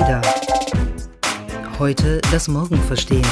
Ada. 0.00 0.22
Heute 1.78 2.20
das 2.32 2.48
Morgen 2.48 2.82
verstehen. 2.82 3.26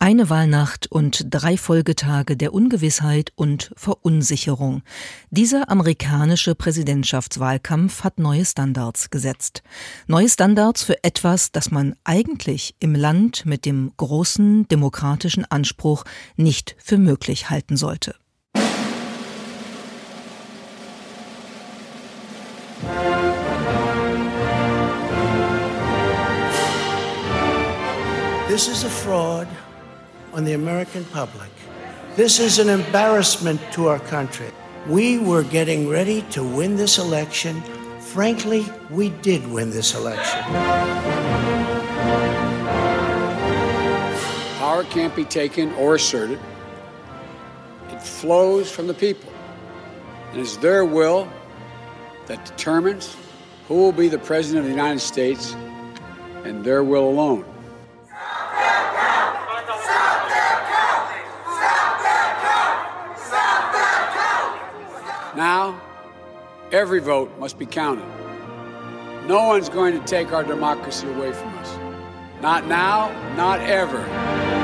Eine 0.00 0.28
Wahlnacht 0.28 0.90
und 0.90 1.26
drei 1.30 1.56
Folgetage 1.56 2.36
der 2.36 2.52
Ungewissheit 2.52 3.32
und 3.36 3.72
Verunsicherung. 3.76 4.82
Dieser 5.30 5.70
amerikanische 5.70 6.56
Präsidentschaftswahlkampf 6.56 8.02
hat 8.02 8.18
neue 8.18 8.44
Standards 8.44 9.10
gesetzt. 9.10 9.62
Neue 10.08 10.28
Standards 10.28 10.82
für 10.82 11.04
etwas, 11.04 11.52
das 11.52 11.70
man 11.70 11.94
eigentlich 12.02 12.74
im 12.80 12.96
Land 12.96 13.46
mit 13.46 13.64
dem 13.64 13.92
großen 13.96 14.66
demokratischen 14.66 15.44
Anspruch 15.44 16.02
nicht 16.34 16.74
für 16.78 16.98
möglich 16.98 17.50
halten 17.50 17.76
sollte. 17.76 18.16
This 28.52 28.68
is 28.68 28.84
a 28.84 28.90
fraud 28.90 29.48
on 30.34 30.44
the 30.44 30.52
American 30.52 31.06
public. 31.06 31.48
This 32.16 32.38
is 32.38 32.58
an 32.58 32.68
embarrassment 32.68 33.58
to 33.72 33.88
our 33.88 33.98
country. 33.98 34.50
We 34.86 35.18
were 35.18 35.42
getting 35.42 35.88
ready 35.88 36.20
to 36.32 36.44
win 36.44 36.76
this 36.76 36.98
election. 36.98 37.62
Frankly, 38.00 38.66
we 38.90 39.08
did 39.08 39.50
win 39.50 39.70
this 39.70 39.94
election. 39.94 40.42
Power 44.58 44.84
can't 44.84 45.16
be 45.16 45.24
taken 45.24 45.72
or 45.76 45.94
asserted. 45.94 46.38
It 47.88 48.02
flows 48.02 48.70
from 48.70 48.86
the 48.86 48.92
people. 48.92 49.32
And 50.32 50.40
it's 50.42 50.58
their 50.58 50.84
will 50.84 51.26
that 52.26 52.44
determines 52.44 53.16
who 53.66 53.76
will 53.76 53.92
be 53.92 54.08
the 54.08 54.18
President 54.18 54.58
of 54.58 54.64
the 54.66 54.76
United 54.76 55.00
States 55.00 55.54
and 56.44 56.62
their 56.62 56.84
will 56.84 57.08
alone. 57.08 57.46
Every 66.72 67.00
vote 67.00 67.30
must 67.38 67.58
be 67.58 67.66
counted. 67.66 68.06
No 69.26 69.46
one's 69.46 69.68
going 69.68 69.98
to 69.98 70.04
take 70.06 70.32
our 70.32 70.42
democracy 70.42 71.06
away 71.06 71.32
from 71.32 71.56
us. 71.58 71.76
Not 72.40 72.66
now, 72.66 73.12
not 73.36 73.60
ever. 73.60 74.61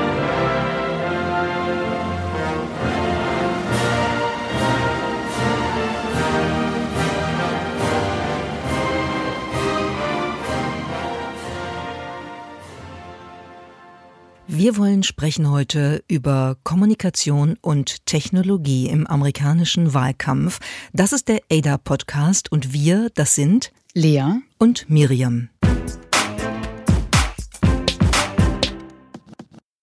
Wir 14.59 14.77
wollen 14.77 15.05
sprechen 15.05 15.49
heute 15.53 16.03
über 16.09 16.57
Kommunikation 16.65 17.57
und 17.61 18.05
Technologie 18.07 18.89
im 18.89 19.07
amerikanischen 19.07 19.95
Wahlkampf. 19.95 20.59
Das 20.93 21.13
ist 21.13 21.29
der 21.29 21.43
ADA-Podcast 21.49 22.51
und 22.51 22.73
wir, 22.73 23.09
das 23.15 23.37
sind 23.37 23.71
Lea 23.95 24.25
und 24.59 24.91
Miriam. 24.91 25.49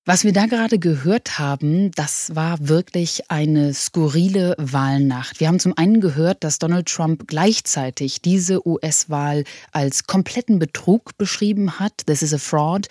Was 0.08 0.24
wir 0.24 0.34
da 0.34 0.46
gerade 0.46 0.78
gehört 0.78 1.40
haben, 1.40 1.90
das 1.96 2.36
war 2.36 2.58
wirklich 2.60 3.32
eine 3.32 3.74
skurrile 3.74 4.54
Wahlnacht. 4.60 5.40
Wir 5.40 5.48
haben 5.48 5.60
zum 5.60 5.76
einen 5.76 6.00
gehört, 6.00 6.44
dass 6.44 6.60
Donald 6.60 6.86
Trump 6.88 7.24
gleichzeitig 7.26 8.22
diese 8.22 8.68
US-Wahl 8.68 9.46
als 9.72 10.06
kompletten 10.06 10.60
Betrug 10.60 11.18
beschrieben 11.18 11.80
hat. 11.80 12.06
This 12.06 12.22
is 12.22 12.36
a 12.36 12.38
fraud 12.38 12.88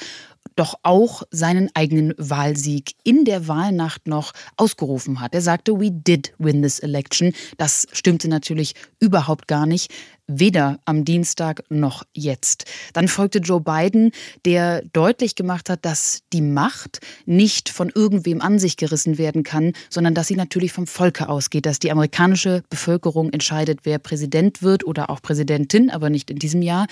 doch 0.57 0.75
auch 0.83 1.23
seinen 1.31 1.71
eigenen 1.75 2.15
Wahlsieg 2.17 2.95
in 3.03 3.25
der 3.25 3.49
Wahlnacht 3.49 4.07
noch 4.07 4.33
ausgerufen 4.57 5.21
hat. 5.21 5.35
Er 5.35 5.41
sagte, 5.41 5.81
we 5.81 5.91
did 5.91 6.33
win 6.39 6.63
this 6.63 6.79
election. 6.79 7.33
Das 7.59 7.87
stimmte 7.93 8.29
natürlich 8.29 8.75
überhaupt 9.01 9.49
gar 9.49 9.67
nicht. 9.67 9.93
Weder 10.27 10.79
am 10.87 11.05
Dienstag 11.05 11.65
noch 11.69 12.03
jetzt. 12.15 12.65
Dann 12.95 13.09
folgte 13.09 13.39
Joe 13.41 13.61
Biden, 13.61 14.11
der 14.47 14.83
deutlich 14.93 15.35
gemacht 15.35 15.69
hat, 15.69 15.85
dass 15.85 16.23
die 16.33 16.41
Macht 16.41 17.01
nicht 17.27 17.69
von 17.69 17.91
irgendwem 17.95 18.41
an 18.41 18.59
sich 18.59 18.79
gerissen 18.79 19.19
werden 19.19 19.43
kann, 19.43 19.73
sondern 19.91 20.15
dass 20.15 20.29
sie 20.29 20.37
natürlich 20.37 20.73
vom 20.73 20.87
Volke 20.87 21.29
ausgeht, 21.29 21.67
dass 21.67 21.79
die 21.79 21.93
amerikanische 21.93 22.63
Bevölkerung 22.71 23.33
entscheidet, 23.33 23.81
wer 23.85 23.99
Präsident 23.99 24.63
wird 24.63 24.87
oder 24.87 25.11
auch 25.11 25.21
Präsidentin, 25.21 25.91
aber 25.91 26.09
nicht 26.09 26.31
in 26.31 26.39
diesem 26.39 26.63
Jahr. 26.63 26.87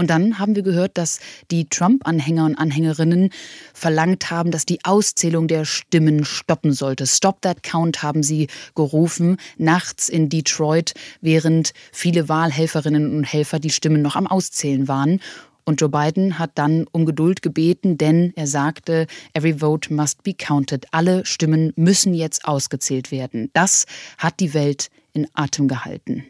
Und 0.00 0.08
dann 0.08 0.38
haben 0.38 0.56
wir 0.56 0.62
gehört, 0.62 0.96
dass 0.96 1.20
die 1.50 1.68
Trump-Anhänger 1.68 2.46
und 2.46 2.54
Anhängerinnen 2.54 3.28
verlangt 3.74 4.30
haben, 4.30 4.50
dass 4.50 4.64
die 4.64 4.82
Auszählung 4.82 5.46
der 5.46 5.66
Stimmen 5.66 6.24
stoppen 6.24 6.72
sollte. 6.72 7.06
Stop 7.06 7.42
that 7.42 7.62
count 7.62 8.02
haben 8.02 8.22
sie 8.22 8.46
gerufen, 8.74 9.36
nachts 9.58 10.08
in 10.08 10.30
Detroit, 10.30 10.94
während 11.20 11.74
viele 11.92 12.30
Wahlhelferinnen 12.30 13.14
und 13.14 13.24
Helfer 13.24 13.58
die 13.58 13.68
Stimmen 13.68 14.00
noch 14.00 14.16
am 14.16 14.26
Auszählen 14.26 14.88
waren. 14.88 15.20
Und 15.64 15.82
Joe 15.82 15.90
Biden 15.90 16.38
hat 16.38 16.52
dann 16.54 16.86
um 16.92 17.04
Geduld 17.04 17.42
gebeten, 17.42 17.98
denn 17.98 18.32
er 18.36 18.46
sagte, 18.46 19.06
every 19.34 19.58
vote 19.58 19.92
must 19.92 20.22
be 20.22 20.32
counted. 20.32 20.86
Alle 20.92 21.26
Stimmen 21.26 21.74
müssen 21.76 22.14
jetzt 22.14 22.46
ausgezählt 22.46 23.10
werden. 23.10 23.50
Das 23.52 23.84
hat 24.16 24.40
die 24.40 24.54
Welt 24.54 24.88
in 25.12 25.26
Atem 25.34 25.68
gehalten. 25.68 26.24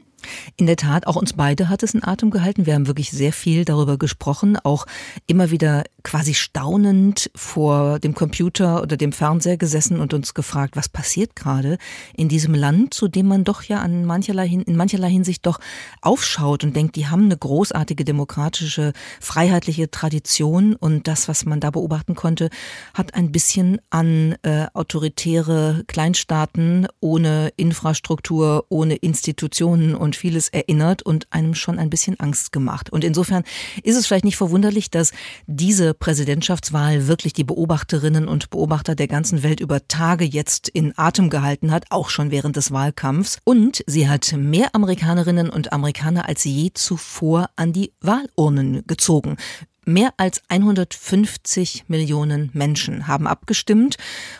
In 0.57 0.67
der 0.67 0.77
Tat, 0.77 1.07
auch 1.07 1.17
uns 1.17 1.33
beide 1.33 1.69
hat 1.69 1.83
es 1.83 1.95
in 1.95 2.05
Atem 2.05 2.31
gehalten. 2.31 2.67
Wir 2.67 2.75
haben 2.75 2.87
wirklich 2.87 3.11
sehr 3.11 3.33
viel 3.33 3.65
darüber 3.65 3.99
gesprochen, 3.99 4.57
auch 4.63 4.87
immer 5.27 5.51
wieder 5.51 5.85
quasi 6.03 6.35
staunend 6.35 7.31
vor 7.35 7.99
dem 7.99 8.15
Computer 8.15 8.83
oder 8.83 8.97
dem 8.97 9.13
Fernseher 9.13 9.57
gesessen 9.57 10.01
und 10.01 10.15
uns 10.15 10.35
gefragt, 10.35 10.77
was 10.77 10.89
passiert 10.89 11.37
gerade 11.37 11.79
in 12.15 12.29
diesem 12.29 12.55
Land, 12.55 12.95
zu 12.95 13.09
dem 13.09 13.29
man 13.29 13.45
doch 13.45 13.63
ja 13.63 13.81
an 13.81 14.05
mancherlei, 14.05 14.47
in 14.47 14.77
mancherlei 14.77 15.11
Hinsicht 15.11 15.47
doch 15.47 15.61
aufschaut 16.01 16.65
und 16.65 16.75
denkt, 16.75 16.97
die 16.97 17.09
haben 17.09 17.25
eine 17.25 17.37
großartige 17.37 18.05
demokratische, 18.05 18.93
freiheitliche 19.21 19.91
Tradition 19.91 20.75
und 20.75 21.07
das, 21.07 21.29
was 21.29 21.45
man 21.45 21.61
da 21.61 21.71
beobachten 21.71 22.15
konnte, 22.15 22.51
hat 22.95 23.15
ein 23.15 23.33
bisschen 23.33 23.81
an 23.91 24.37
äh, 24.43 24.67
autoritäre 24.75 25.85
Kleinstaaten 25.87 26.87
ohne 27.01 27.53
Infrastruktur, 27.57 28.67
ohne 28.69 28.97
Institutionen 28.97 29.95
und 29.95 30.10
und 30.11 30.17
vieles 30.17 30.49
erinnert 30.49 31.03
und 31.03 31.29
einem 31.31 31.55
schon 31.55 31.79
ein 31.79 31.89
bisschen 31.89 32.19
Angst 32.19 32.51
gemacht. 32.51 32.91
Und 32.91 33.05
insofern 33.05 33.45
ist 33.85 33.97
es 33.97 34.09
vielleicht 34.09 34.25
nicht 34.25 34.37
verwunderlich, 34.37 34.91
dass 34.91 35.13
diese 35.47 35.95
Präsidentschaftswahl 35.95 37.07
wirklich 37.07 37.33
die 37.33 37.45
Beobachterinnen 37.45 38.27
und 38.27 38.51
Beobachter 38.51 38.97
der 38.97 39.07
ganzen 39.07 39.45
Welt 39.45 39.61
über 39.61 39.87
Tage 39.87 40.25
jetzt 40.25 40.69
in 40.69 40.99
Atem 40.99 41.31
gehalten 41.31 41.71
hat, 41.71 41.85
auch 41.91 42.11
schon 42.11 42.33
während 42.33 42.57
des 42.57 42.73
Wahlkampfs. 42.73 43.39
Und 43.45 43.85
sie 43.87 44.09
hat 44.09 44.35
mehr 44.37 44.75
Amerikanerinnen 44.75 45.49
und 45.49 45.73
Amerikaner 45.73 46.29
als 46.29 46.43
je 46.43 46.73
zuvor 46.75 47.49
an 47.55 47.73
die 47.73 47.93
Wahlurnen 48.01 48.83
gezogen. 48.89 49.37
Mehr 49.91 50.15
als 50.19 50.41
150 50.47 51.87
Millionen 51.89 52.51
Menschen 52.53 53.09
haben 53.09 53.27
abgestimmt 53.27 53.97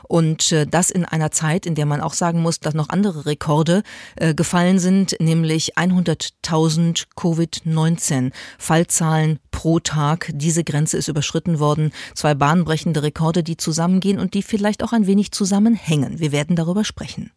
und 0.07 0.53
äh, 0.53 0.65
das 0.65 0.91
in 0.91 1.05
einer 1.05 1.33
Zeit, 1.33 1.67
in 1.67 1.75
der 1.75 1.87
man 1.87 2.01
auch 2.01 2.15
sagen 2.15 2.41
muss, 2.41 2.61
dass 2.61 2.73
noch 2.75 2.89
andere 2.89 3.27
Rekorde 3.27 3.83
äh, 4.15 4.33
gefallen 4.33 4.79
sind, 4.79 5.17
nämlich 5.19 5.77
100.000 5.77 7.07
Covid-19 7.17 8.31
Fallzahlen 8.59 9.41
pro 9.51 9.81
Tag. 9.81 10.31
Diese 10.33 10.63
Grenze 10.63 10.97
ist 10.97 11.09
überschritten 11.09 11.59
worden. 11.59 11.91
Zwei 12.15 12.35
bahnbrechende 12.35 13.03
Rekorde, 13.03 13.43
die 13.43 13.57
zusammengehen 13.57 14.21
und 14.21 14.35
die 14.35 14.45
vielleicht 14.45 14.85
auch 14.85 14.93
ein 14.93 15.09
wenig 15.09 15.33
zusammenhängen. 15.33 16.21
Wir 16.21 16.31
werden 16.31 16.55
darüber 16.55 16.85
sprechen. 16.85 17.33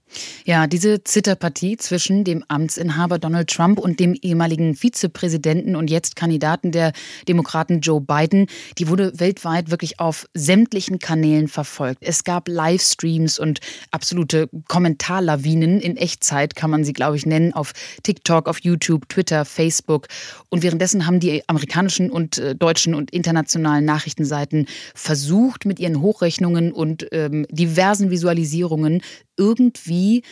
Ja, 0.45 0.67
diese 0.67 1.03
Zitterpartie 1.03 1.77
zwischen 1.77 2.23
dem 2.23 2.43
Amtsinhaber 2.47 3.19
Donald 3.19 3.49
Trump 3.49 3.79
und 3.79 3.99
dem 3.99 4.13
ehemaligen 4.21 4.75
Vizepräsidenten 4.75 5.75
und 5.75 5.89
jetzt 5.89 6.15
Kandidaten 6.15 6.71
der 6.71 6.93
Demokraten 7.27 7.81
Joe 7.81 8.01
Biden, 8.01 8.47
die 8.77 8.87
wurde 8.87 9.19
weltweit 9.19 9.71
wirklich 9.71 9.99
auf 9.99 10.27
sämtlichen 10.33 10.99
Kanälen 10.99 11.47
verfolgt. 11.47 11.99
Es 12.01 12.23
gab 12.23 12.47
Livestreams 12.47 13.39
und 13.39 13.59
absolute 13.91 14.49
Kommentarlawinen 14.67 15.79
in 15.79 15.97
Echtzeit, 15.97 16.55
kann 16.55 16.69
man 16.69 16.83
sie, 16.83 16.93
glaube 16.93 17.17
ich, 17.17 17.25
nennen, 17.25 17.53
auf 17.53 17.73
TikTok, 18.03 18.47
auf 18.47 18.59
YouTube, 18.59 19.07
Twitter, 19.09 19.45
Facebook. 19.45 20.07
Und 20.49 20.63
währenddessen 20.63 21.05
haben 21.05 21.19
die 21.19 21.47
amerikanischen 21.47 22.09
und 22.09 22.37
äh, 22.37 22.55
deutschen 22.55 22.95
und 22.95 23.11
internationalen 23.11 23.85
Nachrichtenseiten 23.85 24.67
versucht, 24.93 25.65
mit 25.65 25.79
ihren 25.79 26.01
Hochrechnungen 26.01 26.71
und 26.71 27.07
ähm, 27.11 27.45
diversen 27.49 28.09
Visualisierungen 28.09 29.01
irgendwie 29.37 30.23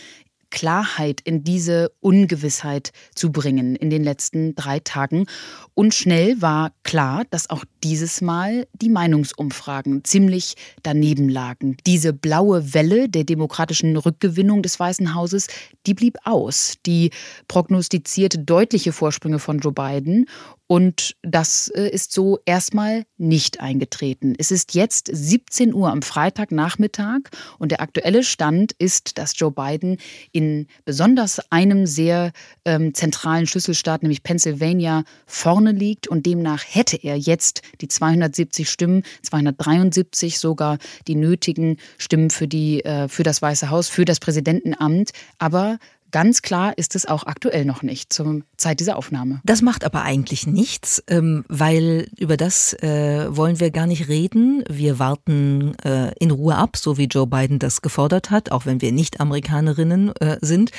Klarheit 0.52 1.22
in 1.22 1.44
diese 1.44 1.92
Ungewissheit 2.02 2.92
zu 3.16 3.32
bringen 3.32 3.76
in 3.76 3.90
den 3.90 4.04
letzten 4.04 4.54
drei 4.54 4.80
Tagen. 4.80 5.26
Und 5.74 5.94
schnell 5.96 6.42
war 6.42 6.74
klar, 6.84 7.24
dass 7.32 7.50
auch 7.50 7.64
dieses 7.84 8.22
Mal 8.22 8.68
die 8.74 8.90
Meinungsumfragen 8.90 10.04
ziemlich 10.04 10.56
daneben 10.84 11.30
lagen. 11.30 11.78
Diese 11.86 12.14
blaue 12.14 12.74
Welle 12.74 13.10
der 13.10 13.24
demokratischen 13.24 13.96
Rückgewinnung 13.98 14.62
des 14.62 14.80
Weißen 14.80 15.14
Hauses, 15.16 15.48
die 15.86 15.94
blieb 15.94 16.18
aus. 16.24 16.76
Die 16.86 17.12
prognostizierte 17.48 18.40
deutliche 18.40 18.92
Vorsprünge 18.92 19.40
von 19.40 19.60
Joe 19.60 19.74
Biden 19.74 20.28
und 20.72 21.18
das 21.22 21.68
äh, 21.68 21.90
ist 21.90 22.14
so 22.14 22.40
erstmal 22.46 23.04
nicht 23.18 23.60
eingetreten. 23.60 24.36
Es 24.38 24.52
ist 24.52 24.74
jetzt 24.74 25.10
17 25.12 25.74
Uhr 25.74 25.90
am 25.90 26.02
Freitagnachmittag 26.02 27.24
und 27.60 27.72
der 27.72 27.82
aktuelle 27.82 28.24
Stand 28.24 28.72
ist, 28.78 29.18
dass 29.18 29.38
Joe 29.38 29.52
Biden 29.52 29.98
in 30.32 30.68
besonders 30.86 31.42
einem 31.52 31.86
sehr 31.88 32.32
ähm, 32.64 32.94
zentralen 32.94 33.48
Schlüsselstaat, 33.48 34.02
nämlich 34.02 34.24
Pennsylvania, 34.24 35.04
vorne 35.26 35.74
liegt 35.74 36.08
und 36.08 36.26
demnach 36.26 36.64
hätte 36.66 36.96
er 36.96 37.18
jetzt 37.18 37.64
die 37.80 37.88
270 37.88 38.70
Stimmen, 38.70 39.04
273 39.24 40.40
sogar 40.40 40.78
die 41.08 41.16
nötigen 41.16 41.78
Stimmen 41.98 42.30
für, 42.30 42.48
die, 42.48 42.84
äh, 42.84 43.08
für 43.08 43.24
das 43.24 43.42
Weiße 43.42 43.70
Haus, 43.70 43.88
für 43.88 44.06
das 44.06 44.20
Präsidentenamt. 44.20 45.12
Aber 45.38 45.78
Ganz 46.12 46.42
klar 46.42 46.78
ist 46.78 46.96
es 46.96 47.06
auch 47.06 47.24
aktuell 47.24 47.64
noch 47.64 47.84
nicht 47.84 48.12
zur 48.12 48.42
Zeit 48.58 48.82
dieser 48.82 48.98
Aufnahme. 48.98 49.40
Das 49.46 49.62
macht 49.62 49.86
aber 49.86 50.02
eigentlich 50.02 50.46
nichts, 50.46 51.02
ähm, 51.08 51.46
weil 51.48 52.10
über 52.18 52.36
das 52.36 52.74
äh, 52.74 53.28
wollen 53.30 53.62
wir 53.62 53.72
gar 53.72 53.88
nicht 53.88 54.10
reden. 54.10 54.64
Wir 54.70 55.00
warten 55.00 55.74
äh, 55.86 56.12
in 56.20 56.32
Ruhe 56.32 56.56
ab, 56.56 56.76
so 56.76 56.98
wie 56.98 57.06
Joe 57.06 57.28
Biden 57.28 57.60
das 57.60 57.82
gefordert 57.82 58.30
hat, 58.30 58.52
auch 58.52 58.66
wenn 58.66 58.82
wir 58.82 58.92
nicht 58.92 59.22
Amerikanerinnen 59.22 60.12
sind. 60.42 60.72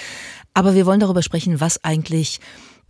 Aber 0.55 0.75
wir 0.75 0.85
wollen 0.85 1.01
darüber 1.01 1.23
sprechen, 1.23 1.61
was 1.61 1.83
eigentlich 1.83 2.41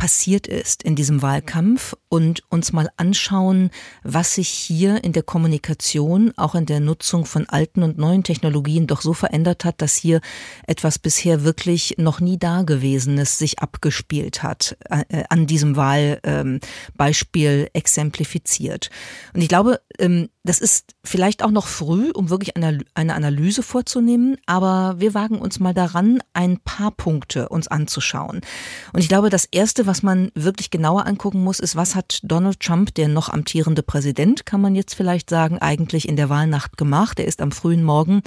passiert 0.03 0.49
ist 0.49 0.83
in 0.83 0.97
diesem 0.97 1.23
Wahlkampf 1.23 1.95
und 2.09 2.43
uns 2.51 2.73
mal 2.73 2.91
anschauen, 2.97 3.71
was 4.03 4.35
sich 4.35 4.49
hier 4.49 5.05
in 5.05 5.13
der 5.13 5.23
Kommunikation, 5.23 6.33
auch 6.37 6.57
in 6.57 6.67
der 6.67 6.81
Nutzung 6.81 7.25
von 7.25 7.49
alten 7.49 7.85
und 7.85 7.99
neuen 7.99 8.25
Technologien 8.25 8.89
doch 8.89 9.01
so 9.01 9.13
verändert 9.13 9.65
hat, 9.65 9.81
dass 9.81 9.95
hier 9.95 10.21
etwas 10.67 10.99
bisher 10.99 11.45
wirklich 11.45 11.95
noch 11.99 12.19
nie 12.19 12.37
Dagewesenes 12.37 13.39
sich 13.39 13.61
abgespielt 13.61 14.43
hat, 14.43 14.77
äh, 14.91 15.23
an 15.29 15.47
diesem 15.47 15.77
Wahlbeispiel 15.77 17.71
exemplifiziert. 17.73 18.91
Und 19.35 19.41
ich 19.41 19.49
glaube, 19.49 19.81
ähm, 20.01 20.31
das 20.45 20.59
ist 20.59 20.97
vielleicht 21.05 21.45
auch 21.45 21.53
noch 21.53 21.69
früh, 21.69 22.11
um 22.11 22.29
wirklich 22.29 22.57
eine, 22.57 22.81
eine 22.95 23.15
Analyse 23.15 23.63
vorzunehmen, 23.63 24.37
aber 24.47 24.97
wir 24.99 25.15
wagen 25.15 25.39
uns 25.39 25.61
mal 25.61 25.75
daran, 25.75 26.21
ein 26.33 26.59
paar 26.59 26.91
Punkte 26.91 27.49
uns 27.49 27.69
anzuschauen. 27.69 28.41
Und 28.93 29.01
ich 29.01 29.09
glaube, 29.09 29.31
das 29.31 29.45
Erste, 29.45 29.87
was 29.87 29.92
man 30.01 30.31
wirklich 30.35 30.71
genauer 30.71 31.07
angucken 31.07 31.45
muss, 31.45 31.61
ist, 31.61 31.77
was 31.77 31.95
hat 31.95 32.21
Donald 32.23 32.61
Trump, 32.61 32.95
der 32.95 33.09
noch 33.09 33.29
amtierende 33.29 33.83
Präsident, 33.83 34.47
kann 34.47 34.63
man 34.63 34.75
jetzt 34.75 34.95
vielleicht 34.95 35.29
sagen, 35.29 35.59
eigentlich 35.59 36.09
in 36.09 36.17
der 36.17 36.31
Wahlnacht 36.31 36.79
gemacht. 36.79 37.19
Er 37.19 37.27
ist 37.27 37.43
am 37.43 37.53
frühen 37.53 37.85
Morgen 37.85 38.23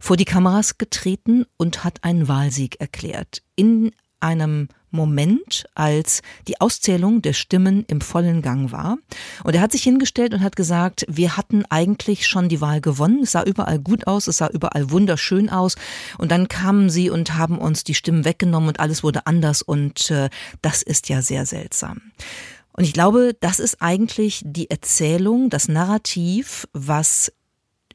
vor 0.00 0.16
die 0.16 0.24
Kameras 0.24 0.78
getreten 0.78 1.44
und 1.58 1.84
hat 1.84 2.04
einen 2.04 2.28
Wahlsieg 2.28 2.80
erklärt. 2.80 3.42
In 3.56 3.90
einem 4.20 4.68
Moment, 4.92 5.66
als 5.74 6.22
die 6.46 6.60
Auszählung 6.60 7.22
der 7.22 7.32
Stimmen 7.32 7.84
im 7.88 8.00
vollen 8.00 8.42
Gang 8.42 8.70
war. 8.72 8.98
Und 9.42 9.54
er 9.54 9.60
hat 9.60 9.72
sich 9.72 9.82
hingestellt 9.82 10.34
und 10.34 10.42
hat 10.42 10.56
gesagt, 10.56 11.04
wir 11.08 11.36
hatten 11.36 11.64
eigentlich 11.70 12.26
schon 12.26 12.48
die 12.48 12.60
Wahl 12.60 12.80
gewonnen. 12.80 13.22
Es 13.22 13.32
sah 13.32 13.42
überall 13.42 13.78
gut 13.78 14.06
aus, 14.06 14.26
es 14.26 14.36
sah 14.36 14.48
überall 14.48 14.90
wunderschön 14.90 15.50
aus. 15.50 15.76
Und 16.18 16.30
dann 16.30 16.48
kamen 16.48 16.90
sie 16.90 17.10
und 17.10 17.34
haben 17.36 17.58
uns 17.58 17.84
die 17.84 17.94
Stimmen 17.94 18.24
weggenommen 18.24 18.68
und 18.68 18.80
alles 18.80 19.02
wurde 19.02 19.26
anders. 19.26 19.62
Und 19.62 20.10
äh, 20.10 20.28
das 20.60 20.82
ist 20.82 21.08
ja 21.08 21.22
sehr 21.22 21.46
seltsam. 21.46 22.00
Und 22.72 22.84
ich 22.84 22.92
glaube, 22.92 23.36
das 23.40 23.58
ist 23.58 23.82
eigentlich 23.82 24.42
die 24.44 24.70
Erzählung, 24.70 25.50
das 25.50 25.68
Narrativ, 25.68 26.66
was 26.72 27.32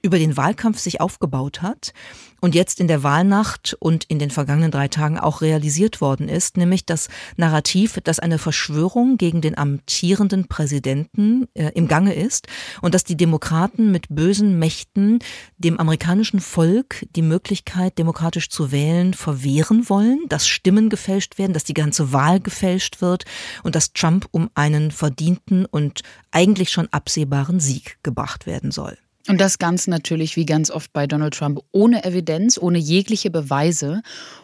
über 0.02 0.20
den 0.20 0.38
Wahlkampf 0.38 0.80
sich 0.80 1.02
aufgebaut 1.02 1.62
hat 1.62 1.94
und 2.42 2.56
jetzt 2.56 2.80
in 2.80 2.88
der 2.88 3.04
Wahlnacht 3.04 3.76
und 3.80 4.04
in 4.06 4.20
den 4.20 4.32
vergangenen 4.32 4.72
drei 4.72 4.88
Tagen 4.88 5.18
auch 5.18 5.42
realisiert 5.42 6.02
worden 6.02 6.30
ist, 6.30 6.58
nämlich 6.58 6.86
das 6.86 7.10
Narrativ, 7.36 8.00
dass 8.04 8.20
eine 8.20 8.38
Verschwörung 8.38 9.18
gegen 9.18 9.42
den 9.42 9.58
amtierenden 9.58 10.48
Präsidenten 10.48 11.48
äh, 11.54 11.72
im 11.74 11.88
Gange 11.88 12.14
ist 12.14 12.48
und 12.82 12.94
dass 12.94 13.04
die 13.04 13.18
Demokraten 13.18 13.92
mit 13.92 14.08
bösen 14.10 14.60
Mächten 14.60 15.20
dem 15.58 15.80
amerikanischen 15.80 16.40
Volk 16.40 17.06
die 17.16 17.22
Möglichkeit, 17.22 17.98
demokratisch 17.98 18.50
zu 18.50 18.72
wählen, 18.72 19.14
verwehren 19.14 19.90
wollen, 19.90 20.20
dass 20.30 20.48
Stimmen 20.48 20.90
gefälscht 20.90 21.38
werden, 21.38 21.54
dass 21.54 21.64
die 21.64 21.74
ganze 21.74 22.14
Wahl 22.14 22.40
gefälscht 22.40 23.02
wird 23.02 23.26
und 23.64 23.76
dass 23.76 23.94
Trump 23.94 24.28
um 24.32 24.50
einen 24.54 24.92
verdienten 24.92 25.66
und 25.66 26.02
eigentlich 26.32 26.70
schon 26.70 26.88
absehbaren 26.92 27.60
Sieg 27.60 27.98
gebracht 28.04 28.46
werden 28.46 28.72
soll. 28.72 28.98
Und 29.28 29.42
das 29.42 29.60
Ganze 29.60 29.90
natürlich, 29.90 30.36
wie 30.36 30.46
ganz 30.46 30.72
oft 30.72 30.94
bei 30.94 31.06
Donald 31.06 31.34
Trump, 31.34 31.60
ohne 31.72 32.06
Evidenz, 32.06 32.58
ohne 32.58 32.78
jegliche 32.78 33.30
Beweise. 33.30 34.02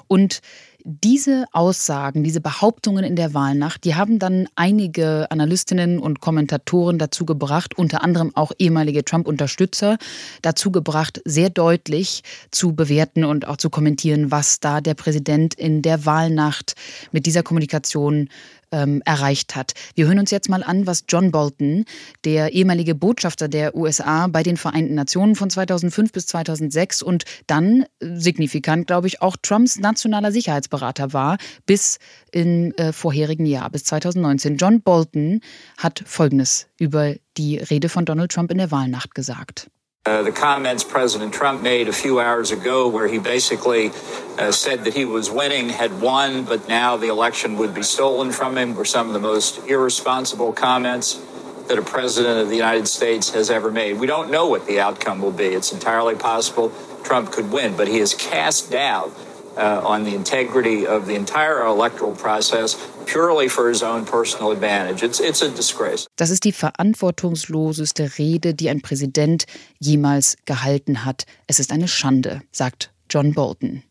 Und 0.08 0.42
diese 0.86 1.46
Aussagen, 1.54 2.26
diese 2.26 2.42
Behauptungen 2.42 3.06
in 3.06 3.16
der 3.16 3.34
Wahlnacht, 3.34 3.86
die 3.86 3.96
haben 3.96 4.20
dann 4.20 4.50
einige 4.56 5.32
Analystinnen 5.32 5.98
und 5.98 6.20
Kommentatoren 6.20 6.98
dazu 6.98 7.26
gebracht, 7.26 7.78
unter 7.78 8.04
anderem 8.04 8.36
auch 8.36 8.52
ehemalige 8.60 9.06
Trump-Unterstützer, 9.06 9.98
dazu 10.42 10.72
gebracht, 10.72 11.22
sehr 11.24 11.50
deutlich 11.50 12.24
zu 12.52 12.76
bewerten 12.76 13.24
und 13.24 13.48
auch 13.48 13.58
zu 13.58 13.70
kommentieren, 13.70 14.32
was 14.32 14.60
da 14.60 14.82
der 14.82 14.94
Präsident 14.94 15.54
in 15.54 15.82
der 15.82 16.06
Wahlnacht 16.06 16.76
mit 17.14 17.26
dieser 17.26 17.44
Kommunikation 17.44 18.28
ähm, 18.74 19.02
erreicht 19.06 19.56
hat. 19.56 19.74
Wir 19.96 20.08
hören 20.08 20.20
uns 20.20 20.32
jetzt 20.32 20.50
mal 20.50 20.64
an, 20.64 20.86
was 20.86 21.06
John 21.08 21.32
Bolton, 21.32 21.86
der 22.26 22.54
ehemalige 22.54 22.96
Botschafter 22.96 23.48
der 23.48 23.76
USA 23.76 24.28
bei 24.28 24.44
den 24.44 24.58
Vereinten 24.58 24.96
Nationen 24.96 25.36
von 25.36 25.50
2005 25.50 26.12
bis 26.12 26.26
2006 26.26 27.02
und 27.02 27.24
dann 27.48 27.84
äh, 28.00 28.08
signifikant, 28.16 28.88
glaube 28.88 29.08
ich, 29.08 29.22
auch 29.22 29.38
Trumps 29.42 29.80
nationaler 29.80 30.32
Sicherheitsberater 30.32 31.14
war 31.14 31.38
bis 31.66 32.00
im 32.32 32.74
äh, 32.74 32.92
vorherigen 32.92 33.46
Jahr, 33.46 33.70
bis 33.70 33.84
2019. 33.86 34.58
John 34.58 34.82
Bolton 34.82 35.42
hat 35.78 36.04
Folgendes 36.06 36.68
über 36.80 37.16
die 37.38 37.58
Rede 37.58 37.90
von 37.90 38.06
Donald 38.06 38.32
Trump 38.32 38.52
in 38.52 38.58
der 38.58 38.72
Wahlnacht 38.72 39.16
gesagt. 39.16 39.70
Uh, 40.06 40.22
the 40.22 40.34
comments 40.34 40.84
President 40.84 41.34
Trump 41.34 41.62
made 41.62 41.88
a 41.88 41.94
few 41.94 42.20
hours 42.20 42.52
ago, 42.52 42.90
where 42.90 43.08
he 43.08 43.20
basically 43.20 43.90
uh, 44.38 44.52
said 44.52 44.84
that 44.84 44.94
he 44.94 45.06
was 45.06 45.32
winning, 45.32 45.70
had 45.70 46.02
won, 46.02 46.44
but 46.44 46.68
now 46.68 46.98
the 46.98 47.08
election 47.08 47.56
would 47.56 47.74
be 47.74 47.82
stolen 47.82 48.30
from 48.30 48.58
him, 48.58 48.76
were 48.76 48.84
some 48.84 49.08
of 49.08 49.14
the 49.14 49.22
most 49.22 49.66
irresponsible 49.66 50.52
comments 50.52 51.22
that 51.70 51.78
a 51.78 51.82
president 51.82 52.38
of 52.38 52.50
the 52.50 52.56
United 52.58 52.86
States 52.86 53.30
has 53.30 53.50
ever 53.50 53.72
made. 53.72 53.98
We 53.98 54.06
don't 54.06 54.30
know 54.30 54.46
what 54.46 54.68
the 54.68 54.82
outcome 54.82 55.22
will 55.22 55.32
be. 55.32 55.46
It's 55.46 55.72
entirely 55.72 56.16
possible 56.16 56.74
Trump 57.06 57.32
could 57.32 57.50
win, 57.50 57.78
but 57.78 57.88
he 57.88 58.00
has 58.00 58.14
cast 58.14 58.72
doubt 58.72 59.16
uh, 59.58 59.82
on 59.84 60.06
the 60.06 60.16
integrity 60.16 60.86
of 60.86 61.06
the 61.08 61.16
entire 61.16 61.66
electoral 61.66 62.14
process 62.16 62.76
purely 63.06 63.50
for 63.50 63.70
his 63.70 63.84
own 63.84 64.06
personal 64.06 64.52
advantage. 64.52 65.04
It's, 65.04 65.20
it's 65.20 65.42
a 65.42 65.50
disgrace. 65.50 66.08
Das 66.16 66.30
ist 66.30 66.44
die 66.44 66.52
verantwortungsloseste 66.52 68.18
Rede, 68.18 68.54
die 68.54 68.70
ein 68.70 68.82
Präsident 68.82 69.46
jemals 69.80 70.38
gehalten 70.46 71.06
hat. 71.06 71.26
Es 71.48 71.60
ist 71.60 71.72
eine 71.72 71.88
Schande, 71.88 72.42
sagt 72.52 72.92
John 73.10 73.34
Bolton. 73.34 73.84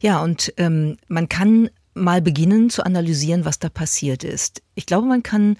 Ja, 0.00 0.22
und 0.22 0.52
ähm, 0.56 0.96
man 1.08 1.28
kann 1.28 1.70
mal 2.00 2.22
beginnen 2.22 2.70
zu 2.70 2.84
analysieren, 2.84 3.44
was 3.44 3.58
da 3.58 3.68
passiert 3.68 4.24
ist. 4.24 4.62
Ich 4.74 4.86
glaube, 4.86 5.06
man 5.06 5.22
kann 5.22 5.56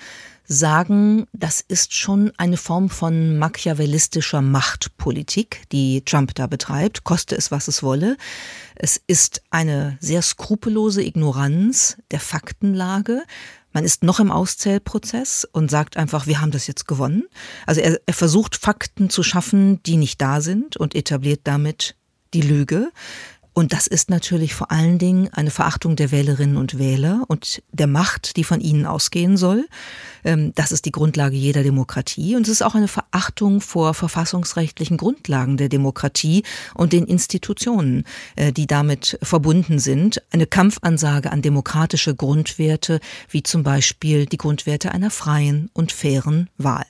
sagen, 0.51 1.27
das 1.33 1.61
ist 1.61 1.97
schon 1.97 2.33
eine 2.37 2.57
Form 2.57 2.91
von 2.91 3.39
machiavellistischer 3.39 4.43
Machtpolitik, 4.43 5.63
die 5.71 6.05
Trump 6.05 6.35
da 6.35 6.49
betreibt, 6.49 7.05
koste 7.05 7.37
es, 7.37 7.53
was 7.53 7.69
es 7.69 7.85
wolle. 7.85 8.17
Es 8.75 9.01
ist 9.07 9.43
eine 9.51 9.97
sehr 10.01 10.23
skrupellose 10.23 11.05
Ignoranz 11.05 11.99
der 12.11 12.19
Faktenlage. 12.19 13.23
Man 13.73 13.85
ist 13.85 14.03
noch 14.03 14.19
im 14.19 14.33
Auszählprozess 14.33 15.47
und 15.53 15.71
sagt 15.71 15.97
einfach, 15.97 16.27
wir 16.27 16.41
haben 16.41 16.51
das 16.51 16.67
jetzt 16.67 16.89
gewonnen. 16.89 17.25
Also 17.67 17.81
er, 17.81 18.01
er 18.05 18.15
versucht 18.15 18.57
Fakten 18.57 19.09
zu 19.09 19.23
schaffen, 19.23 19.81
die 19.85 19.97
nicht 19.97 20.21
da 20.21 20.41
sind 20.41 20.77
und 20.77 20.97
etabliert 20.97 21.43
damit 21.45 21.95
die 22.35 22.43
Lüge. 22.43 22.91
Und 23.61 23.75
das 23.75 23.87
ist 23.87 24.09
natürlich 24.09 24.55
vor 24.55 24.71
allen 24.71 24.99
Dingen 24.99 25.29
eine 25.35 25.51
Verachtung 25.51 25.95
der 25.95 26.11
Wählerinnen 26.11 26.57
und 26.57 26.79
Wähler 26.79 27.25
und 27.29 27.63
der 27.73 27.89
Macht, 27.89 28.39
die 28.39 28.45
von 28.45 28.59
ihnen 28.59 28.87
ausgehen 28.87 29.37
soll. 29.37 29.69
Ähm, 30.25 30.53
das 30.55 30.73
ist 30.73 30.87
die 30.87 30.93
Grundlage 30.93 31.37
jeder 31.37 31.63
Demokratie. 31.63 32.37
Und 32.37 32.45
es 32.45 32.49
ist 32.49 32.63
auch 32.63 32.75
eine 32.75 32.89
Verachtung 32.89 33.61
vor 33.61 33.93
verfassungsrechtlichen 33.93 34.97
Grundlagen 34.97 35.59
der 35.59 35.69
Demokratie 35.69 36.43
und 36.73 36.95
den 36.95 37.05
Institutionen, 37.05 38.05
äh, 38.35 38.51
die 38.51 38.67
damit 38.67 39.19
verbunden 39.21 39.79
sind. 39.79 40.23
Eine 40.31 40.47
Kampfansage 40.47 41.31
an 41.31 41.43
demokratische 41.43 42.15
Grundwerte, 42.15 42.99
wie 43.29 43.43
zum 43.43 43.63
Beispiel 43.63 44.25
die 44.25 44.39
Grundwerte 44.39 44.93
einer 44.93 45.11
freien 45.11 45.69
und 45.75 45.93
fairen 45.93 46.49
Wahl. 46.57 46.87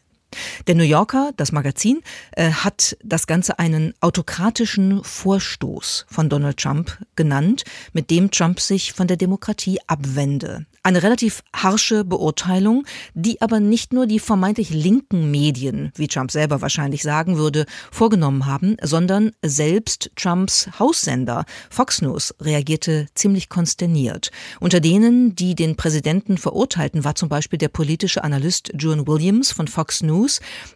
Der 0.67 0.75
New 0.75 0.85
Yorker, 0.85 1.33
das 1.37 1.53
Magazin, 1.53 2.01
äh, 2.33 2.51
hat 2.51 2.97
das 3.05 3.27
Ganze 3.27 3.59
einen 3.59 3.95
autokratischen 4.01 5.03
Vorstoß 5.03 6.07
von 6.09 6.29
Donald 6.29 6.59
Trump 6.59 6.99
genannt, 7.17 7.65
mit 7.93 8.11
dem 8.11 8.31
Trump 8.31 8.61
sich 8.61 8.93
von 8.93 9.07
der 9.07 9.17
Demokratie 9.17 9.79
abwende. 9.87 10.67
Eine 10.83 11.03
relativ 11.03 11.43
harsche 11.55 12.05
Beurteilung, 12.05 12.87
die 13.13 13.43
aber 13.43 13.61
nicht 13.61 13.93
nur 13.93 14.07
die 14.07 14.19
vermeintlich 14.19 14.71
linken 14.71 15.31
Medien, 15.31 15.93
wie 15.95 16.09
Trump 16.09 16.31
selber 16.31 16.63
wahrscheinlich 16.63 17.03
sagen 17.03 17.37
würde, 17.37 17.67
vorgenommen 17.93 18.47
haben, 18.47 18.79
sondern 18.83 19.33
selbst 19.45 20.11
Trumps 20.17 20.71
Haussender 20.79 21.45
Fox 21.69 22.01
News 22.01 22.35
reagierte 22.41 23.09
ziemlich 23.15 23.51
konsterniert. 23.51 24.31
Unter 24.59 24.81
denen, 24.81 25.35
die 25.35 25.55
den 25.55 25.77
Präsidenten 25.77 26.39
verurteilten, 26.39 27.05
war 27.05 27.15
zum 27.15 27.29
Beispiel 27.29 27.59
der 27.59 27.69
politische 27.69 28.25
Analyst 28.25 28.73
John 28.75 29.07
Williams 29.07 29.53
von 29.53 29.69
Fox 29.69 30.03
News, 30.03 30.20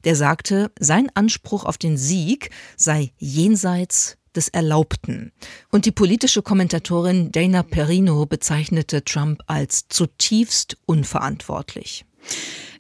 der 0.05 0.17
sagte, 0.17 0.71
sein 0.79 1.09
Anspruch 1.15 1.65
auf 1.65 1.79
den 1.79 1.97
Sieg 1.97 2.51
sei 2.77 3.13
jenseits 3.19 4.17
des 4.35 4.49
Erlaubten. 4.49 5.33
Und 5.71 5.87
die 5.87 5.93
politische 5.93 6.43
Kommentatorin 6.43 7.31
Dana 7.31 7.63
Perino 7.63 8.27
bezeichnete 8.27 9.05
Trump 9.05 9.43
als 9.47 9.89
zutiefst 9.89 10.77
unverantwortlich. 10.87 12.05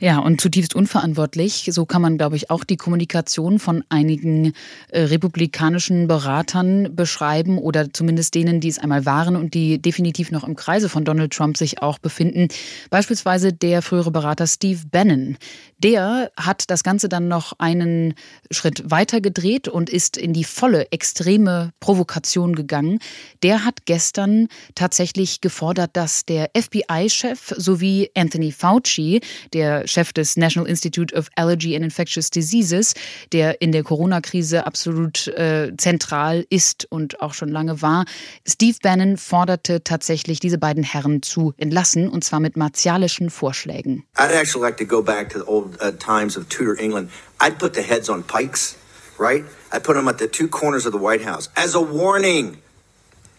Ja, 0.00 0.18
und 0.18 0.40
zutiefst 0.40 0.74
unverantwortlich. 0.74 1.70
So 1.72 1.86
kann 1.86 2.02
man, 2.02 2.18
glaube 2.18 2.36
ich, 2.36 2.50
auch 2.50 2.64
die 2.64 2.76
Kommunikation 2.76 3.58
von 3.58 3.84
einigen 3.88 4.52
äh, 4.88 5.02
republikanischen 5.02 6.08
Beratern 6.08 6.94
beschreiben 6.94 7.58
oder 7.58 7.92
zumindest 7.92 8.34
denen, 8.34 8.60
die 8.60 8.68
es 8.68 8.78
einmal 8.78 9.06
waren 9.06 9.36
und 9.36 9.54
die 9.54 9.80
definitiv 9.80 10.30
noch 10.30 10.44
im 10.44 10.56
Kreise 10.56 10.88
von 10.88 11.04
Donald 11.04 11.32
Trump 11.32 11.56
sich 11.56 11.80
auch 11.80 11.98
befinden. 11.98 12.48
Beispielsweise 12.90 13.52
der 13.52 13.82
frühere 13.82 14.10
Berater 14.10 14.46
Steve 14.46 14.80
Bannon. 14.90 15.36
Der 15.78 16.30
hat 16.36 16.70
das 16.70 16.82
Ganze 16.82 17.08
dann 17.08 17.28
noch 17.28 17.52
einen 17.58 18.14
Schritt 18.50 18.90
weiter 18.90 19.20
gedreht 19.20 19.68
und 19.68 19.90
ist 19.90 20.16
in 20.16 20.32
die 20.32 20.44
volle 20.44 20.90
extreme 20.92 21.70
Provokation 21.80 22.54
gegangen. 22.54 22.98
Der 23.42 23.64
hat 23.64 23.86
gestern 23.86 24.48
tatsächlich 24.74 25.40
gefordert, 25.40 25.90
dass 25.94 26.24
der 26.24 26.50
FBI-Chef 26.56 27.54
sowie 27.56 28.10
Anthony 28.14 28.50
Fauci, 28.50 29.20
der 29.52 29.86
Chef 29.86 30.12
des 30.12 30.36
National 30.36 30.68
Institute 30.68 31.14
of 31.14 31.28
Allergy 31.36 31.74
and 31.74 31.84
Infectious 31.84 32.30
Diseases, 32.30 32.94
der 33.32 33.60
in 33.60 33.72
der 33.72 33.82
Corona-Krise 33.82 34.66
absolut 34.66 35.28
äh, 35.28 35.72
zentral 35.76 36.46
ist 36.50 36.86
und 36.90 37.20
auch 37.20 37.34
schon 37.34 37.48
lange 37.48 37.82
war. 37.82 38.04
Steve 38.46 38.76
Bannon 38.82 39.16
forderte 39.16 39.82
tatsächlich, 39.84 40.40
diese 40.40 40.58
beiden 40.58 40.82
Herren 40.82 41.22
zu 41.22 41.54
entlassen, 41.56 42.08
und 42.08 42.24
zwar 42.24 42.40
mit 42.40 42.56
martialischen 42.56 43.30
Vorschlägen. 43.30 44.04
I'd 44.16 44.32
actually 44.32 44.62
like 44.62 44.76
to 44.78 44.84
go 44.84 45.02
back 45.02 45.30
to 45.30 45.38
the 45.38 45.46
old 45.46 45.80
uh, 45.80 45.90
times 45.92 46.36
of 46.36 46.48
Tudor 46.48 46.78
England. 46.78 47.10
I'd 47.40 47.58
put 47.58 47.74
the 47.74 47.82
heads 47.82 48.08
on 48.08 48.22
pikes, 48.22 48.76
right? 49.18 49.44
I'd 49.72 49.82
put 49.82 49.96
them 49.96 50.08
at 50.08 50.18
the 50.18 50.28
two 50.28 50.48
corners 50.48 50.86
of 50.86 50.92
the 50.92 50.98
White 50.98 51.24
House 51.24 51.48
as 51.56 51.74
a 51.74 51.80
warning 51.80 52.58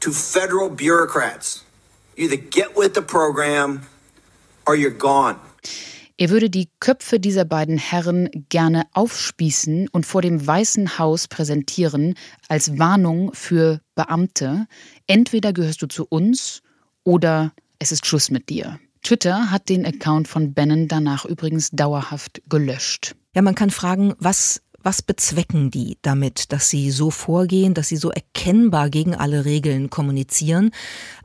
to 0.01 0.11
federal 0.11 0.69
bureaucrats. 0.69 1.63
You 2.15 2.25
either 2.25 2.37
get 2.37 2.75
with 2.75 2.93
the 2.93 3.01
program 3.01 3.81
or 4.67 4.75
you're 4.75 4.91
gone. 4.91 5.39
Er 6.17 6.29
würde 6.29 6.49
die 6.49 6.69
Köpfe 6.79 7.19
dieser 7.19 7.43
beiden 7.43 7.77
Herren 7.77 8.29
gerne 8.49 8.83
aufspießen 8.93 9.89
und 9.89 10.05
vor 10.05 10.21
dem 10.21 10.45
Weißen 10.45 10.97
Haus 10.97 11.27
präsentieren 11.27 12.15
als 12.47 12.79
Warnung 12.79 13.33
für 13.33 13.81
Beamte. 13.95 14.67
Entweder 15.07 15.51
gehörst 15.51 15.81
du 15.81 15.87
zu 15.87 16.05
uns 16.05 16.61
oder 17.03 17.51
es 17.79 17.91
ist 17.91 18.05
Schluss 18.05 18.31
mit 18.31 18.49
dir. 18.49 18.79
Twitter 19.03 19.51
hat 19.51 19.67
den 19.67 19.85
Account 19.85 20.27
von 20.29 20.53
Bannon 20.53 20.87
danach 20.87 21.25
übrigens 21.25 21.69
dauerhaft 21.71 22.41
gelöscht. 22.47 23.15
Ja, 23.35 23.41
man 23.41 23.53
kann 23.53 23.69
fragen, 23.69 24.13
was 24.17 24.61
was 24.85 25.01
bezwecken 25.01 25.71
die 25.71 25.97
damit, 26.03 26.51
dass 26.51 26.69
sie 26.69 26.91
so 26.91 27.09
vorgehen, 27.09 27.73
dass 27.73 27.87
sie 27.87 27.97
so 27.97 28.11
erkennbar 28.11 28.91
gegen 28.91 29.15
alle 29.15 29.43
Regeln 29.43 29.89
kommunizieren? 29.89 30.69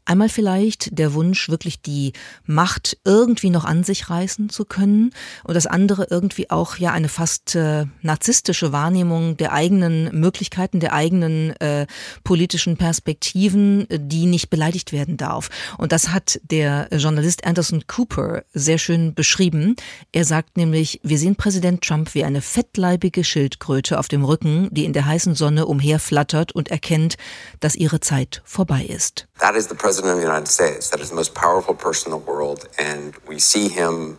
Einmal 0.05 0.29
vielleicht 0.29 0.99
der 0.99 1.15
Wunsch, 1.15 1.49
wirklich 1.49 1.83
die 1.83 2.13
Macht 2.45 2.99
irgendwie 3.05 3.51
noch 3.51 3.65
an 3.65 3.85
sich 3.85 4.11
reißen 4.11 4.49
zu 4.49 4.65
können 4.65 5.13
und 5.45 5.55
das 5.55 5.67
andere 5.67 6.09
irgendwie 6.11 6.51
auch 6.51 6.77
ja 6.77 6.93
eine 6.93 7.09
fast 7.09 7.55
äh, 7.55 7.87
narzisstische 8.03 8.73
Wahrnehmung 8.73 9.37
der 9.37 9.53
eigenen 9.53 10.19
Möglichkeiten, 10.19 10.81
der 10.81 10.93
eigenen 10.93 11.51
äh, 11.61 11.87
politischen 12.25 12.77
Perspektiven, 12.77 13.87
die 13.91 14.27
nicht 14.27 14.51
beleidigt 14.51 14.93
werden 14.93 15.17
darf. 15.17 15.49
Und 15.79 15.93
das 15.93 16.09
hat 16.09 16.41
der 16.51 16.89
Journalist 16.93 17.45
Anderson 17.45 17.85
Cooper 17.87 18.43
sehr 18.53 18.79
schön 18.79 19.15
beschrieben. 19.15 19.77
Er 20.13 20.25
sagt 20.25 20.57
nämlich, 20.57 21.01
wir 21.03 21.19
sehen 21.19 21.37
Präsident 21.37 21.83
Trump 21.83 22.15
wie 22.15 22.25
eine 22.25 22.41
fettleibige 22.41 23.25
Schildkröte 23.25 23.99
auf 23.99 24.09
dem 24.09 24.25
Rücken, 24.25 24.69
die 24.73 24.85
in 24.85 24.93
der 24.93 25.07
heißen 25.07 25.35
Sonne 25.35 25.67
umherflattert 25.67 26.53
und 26.53 26.71
erkennt, 26.71 27.17
dass 27.61 27.77
ihre 27.77 28.01
Zeit 28.01 28.43
vorbei 28.45 28.85
ist. 28.85 29.29
That 29.41 29.57
is 29.57 29.69
the 29.69 29.75
president 29.75 30.13
of 30.13 30.19
the 30.19 30.25
United 30.25 30.49
States. 30.49 30.91
That 30.91 31.01
is 31.01 31.11
the 31.11 31.17
most 31.17 31.35
powerful 31.35 31.75
person 31.75 32.13
in 32.13 32.19
the 32.19 32.25
world. 32.27 32.69
And 32.79 33.17
we 33.27 33.39
see 33.39 33.69
him 33.69 34.19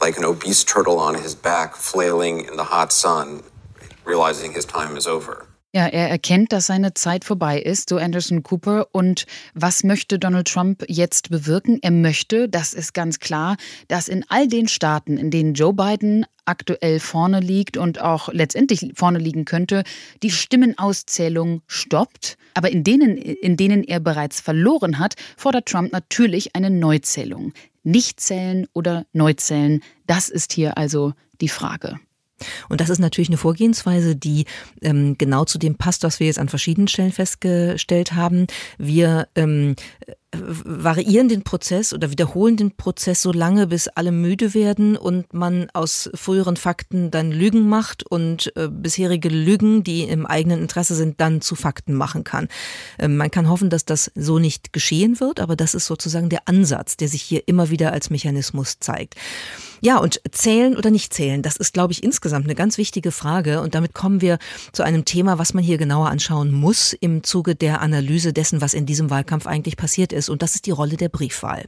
like 0.00 0.16
an 0.16 0.24
obese 0.24 0.64
turtle 0.64 0.98
on 0.98 1.14
his 1.14 1.34
back, 1.34 1.76
flailing 1.76 2.44
in 2.46 2.56
the 2.56 2.64
hot 2.64 2.92
sun, 2.92 3.42
realizing 4.04 4.52
his 4.52 4.64
time 4.64 4.96
is 4.96 5.06
over. 5.06 5.46
Ja, 5.76 5.88
er 5.88 6.08
erkennt, 6.08 6.54
dass 6.54 6.68
seine 6.68 6.94
Zeit 6.94 7.26
vorbei 7.26 7.60
ist, 7.60 7.90
so 7.90 7.98
Anderson 7.98 8.42
Cooper. 8.42 8.86
Und 8.92 9.26
was 9.52 9.84
möchte 9.84 10.18
Donald 10.18 10.48
Trump 10.48 10.82
jetzt 10.88 11.28
bewirken? 11.28 11.80
Er 11.82 11.90
möchte, 11.90 12.48
das 12.48 12.72
ist 12.72 12.94
ganz 12.94 13.18
klar, 13.18 13.58
dass 13.88 14.08
in 14.08 14.24
all 14.28 14.48
den 14.48 14.68
Staaten, 14.68 15.18
in 15.18 15.30
denen 15.30 15.52
Joe 15.52 15.74
Biden 15.74 16.24
aktuell 16.46 16.98
vorne 16.98 17.40
liegt 17.40 17.76
und 17.76 18.00
auch 18.00 18.32
letztendlich 18.32 18.90
vorne 18.94 19.18
liegen 19.18 19.44
könnte, 19.44 19.84
die 20.22 20.30
Stimmenauszählung 20.30 21.60
stoppt. 21.66 22.38
Aber 22.54 22.70
in 22.70 22.82
denen, 22.82 23.18
in 23.18 23.58
denen 23.58 23.84
er 23.84 24.00
bereits 24.00 24.40
verloren 24.40 24.98
hat, 24.98 25.16
fordert 25.36 25.66
Trump 25.66 25.92
natürlich 25.92 26.56
eine 26.56 26.70
Neuzählung. 26.70 27.52
Nicht 27.82 28.18
zählen 28.20 28.66
oder 28.72 29.04
Neuzählen, 29.12 29.82
das 30.06 30.30
ist 30.30 30.54
hier 30.54 30.78
also 30.78 31.12
die 31.42 31.50
Frage. 31.50 32.00
Und 32.68 32.80
das 32.80 32.90
ist 32.90 32.98
natürlich 32.98 33.28
eine 33.28 33.38
Vorgehensweise, 33.38 34.16
die 34.16 34.44
ähm, 34.82 35.16
genau 35.18 35.44
zu 35.44 35.58
dem 35.58 35.76
passt, 35.76 36.02
was 36.02 36.20
wir 36.20 36.26
jetzt 36.26 36.38
an 36.38 36.48
verschiedenen 36.48 36.88
Stellen 36.88 37.12
festgestellt 37.12 38.12
haben. 38.12 38.46
Wir 38.78 39.28
ähm, 39.34 39.76
variieren 40.32 41.28
den 41.28 41.42
Prozess 41.42 41.92
oder 41.92 42.10
wiederholen 42.10 42.56
den 42.56 42.76
Prozess 42.76 43.22
so 43.22 43.32
lange, 43.32 43.66
bis 43.66 43.88
alle 43.88 44.12
müde 44.12 44.54
werden 44.54 44.96
und 44.96 45.32
man 45.32 45.68
aus 45.72 46.10
früheren 46.14 46.56
Fakten 46.56 47.10
dann 47.10 47.30
Lügen 47.30 47.68
macht 47.68 48.04
und 48.04 48.52
äh, 48.56 48.68
bisherige 48.68 49.28
Lügen, 49.28 49.84
die 49.84 50.02
im 50.02 50.26
eigenen 50.26 50.60
Interesse 50.60 50.94
sind, 50.94 51.20
dann 51.20 51.40
zu 51.40 51.54
Fakten 51.54 51.94
machen 51.94 52.24
kann. 52.24 52.48
Äh, 52.98 53.08
man 53.08 53.30
kann 53.30 53.48
hoffen, 53.48 53.70
dass 53.70 53.84
das 53.84 54.10
so 54.14 54.38
nicht 54.38 54.72
geschehen 54.72 55.20
wird, 55.20 55.40
aber 55.40 55.56
das 55.56 55.74
ist 55.74 55.86
sozusagen 55.86 56.28
der 56.28 56.48
Ansatz, 56.48 56.96
der 56.96 57.08
sich 57.08 57.22
hier 57.22 57.46
immer 57.46 57.70
wieder 57.70 57.92
als 57.92 58.10
Mechanismus 58.10 58.78
zeigt. 58.80 59.14
Ja, 59.80 59.98
und 59.98 60.20
zählen 60.32 60.76
oder 60.76 60.90
nicht 60.90 61.12
zählen, 61.12 61.42
das 61.42 61.56
ist, 61.56 61.74
glaube 61.74 61.92
ich, 61.92 62.02
insgesamt 62.02 62.46
eine 62.46 62.54
ganz 62.54 62.78
wichtige 62.78 63.12
Frage. 63.12 63.60
Und 63.60 63.74
damit 63.74 63.94
kommen 63.94 64.20
wir 64.20 64.38
zu 64.72 64.82
einem 64.82 65.04
Thema, 65.04 65.38
was 65.38 65.54
man 65.54 65.62
hier 65.62 65.78
genauer 65.78 66.08
anschauen 66.08 66.50
muss 66.50 66.94
im 66.94 67.22
Zuge 67.22 67.54
der 67.54 67.82
Analyse 67.82 68.32
dessen, 68.32 68.60
was 68.60 68.74
in 68.74 68.86
diesem 68.86 69.10
Wahlkampf 69.10 69.46
eigentlich 69.46 69.76
passiert 69.76 70.12
ist. 70.12 70.15
Und 70.28 70.42
das 70.42 70.54
ist 70.54 70.66
die 70.66 70.70
Rolle 70.70 70.96
der 70.96 71.08
Briefwahl. 71.08 71.64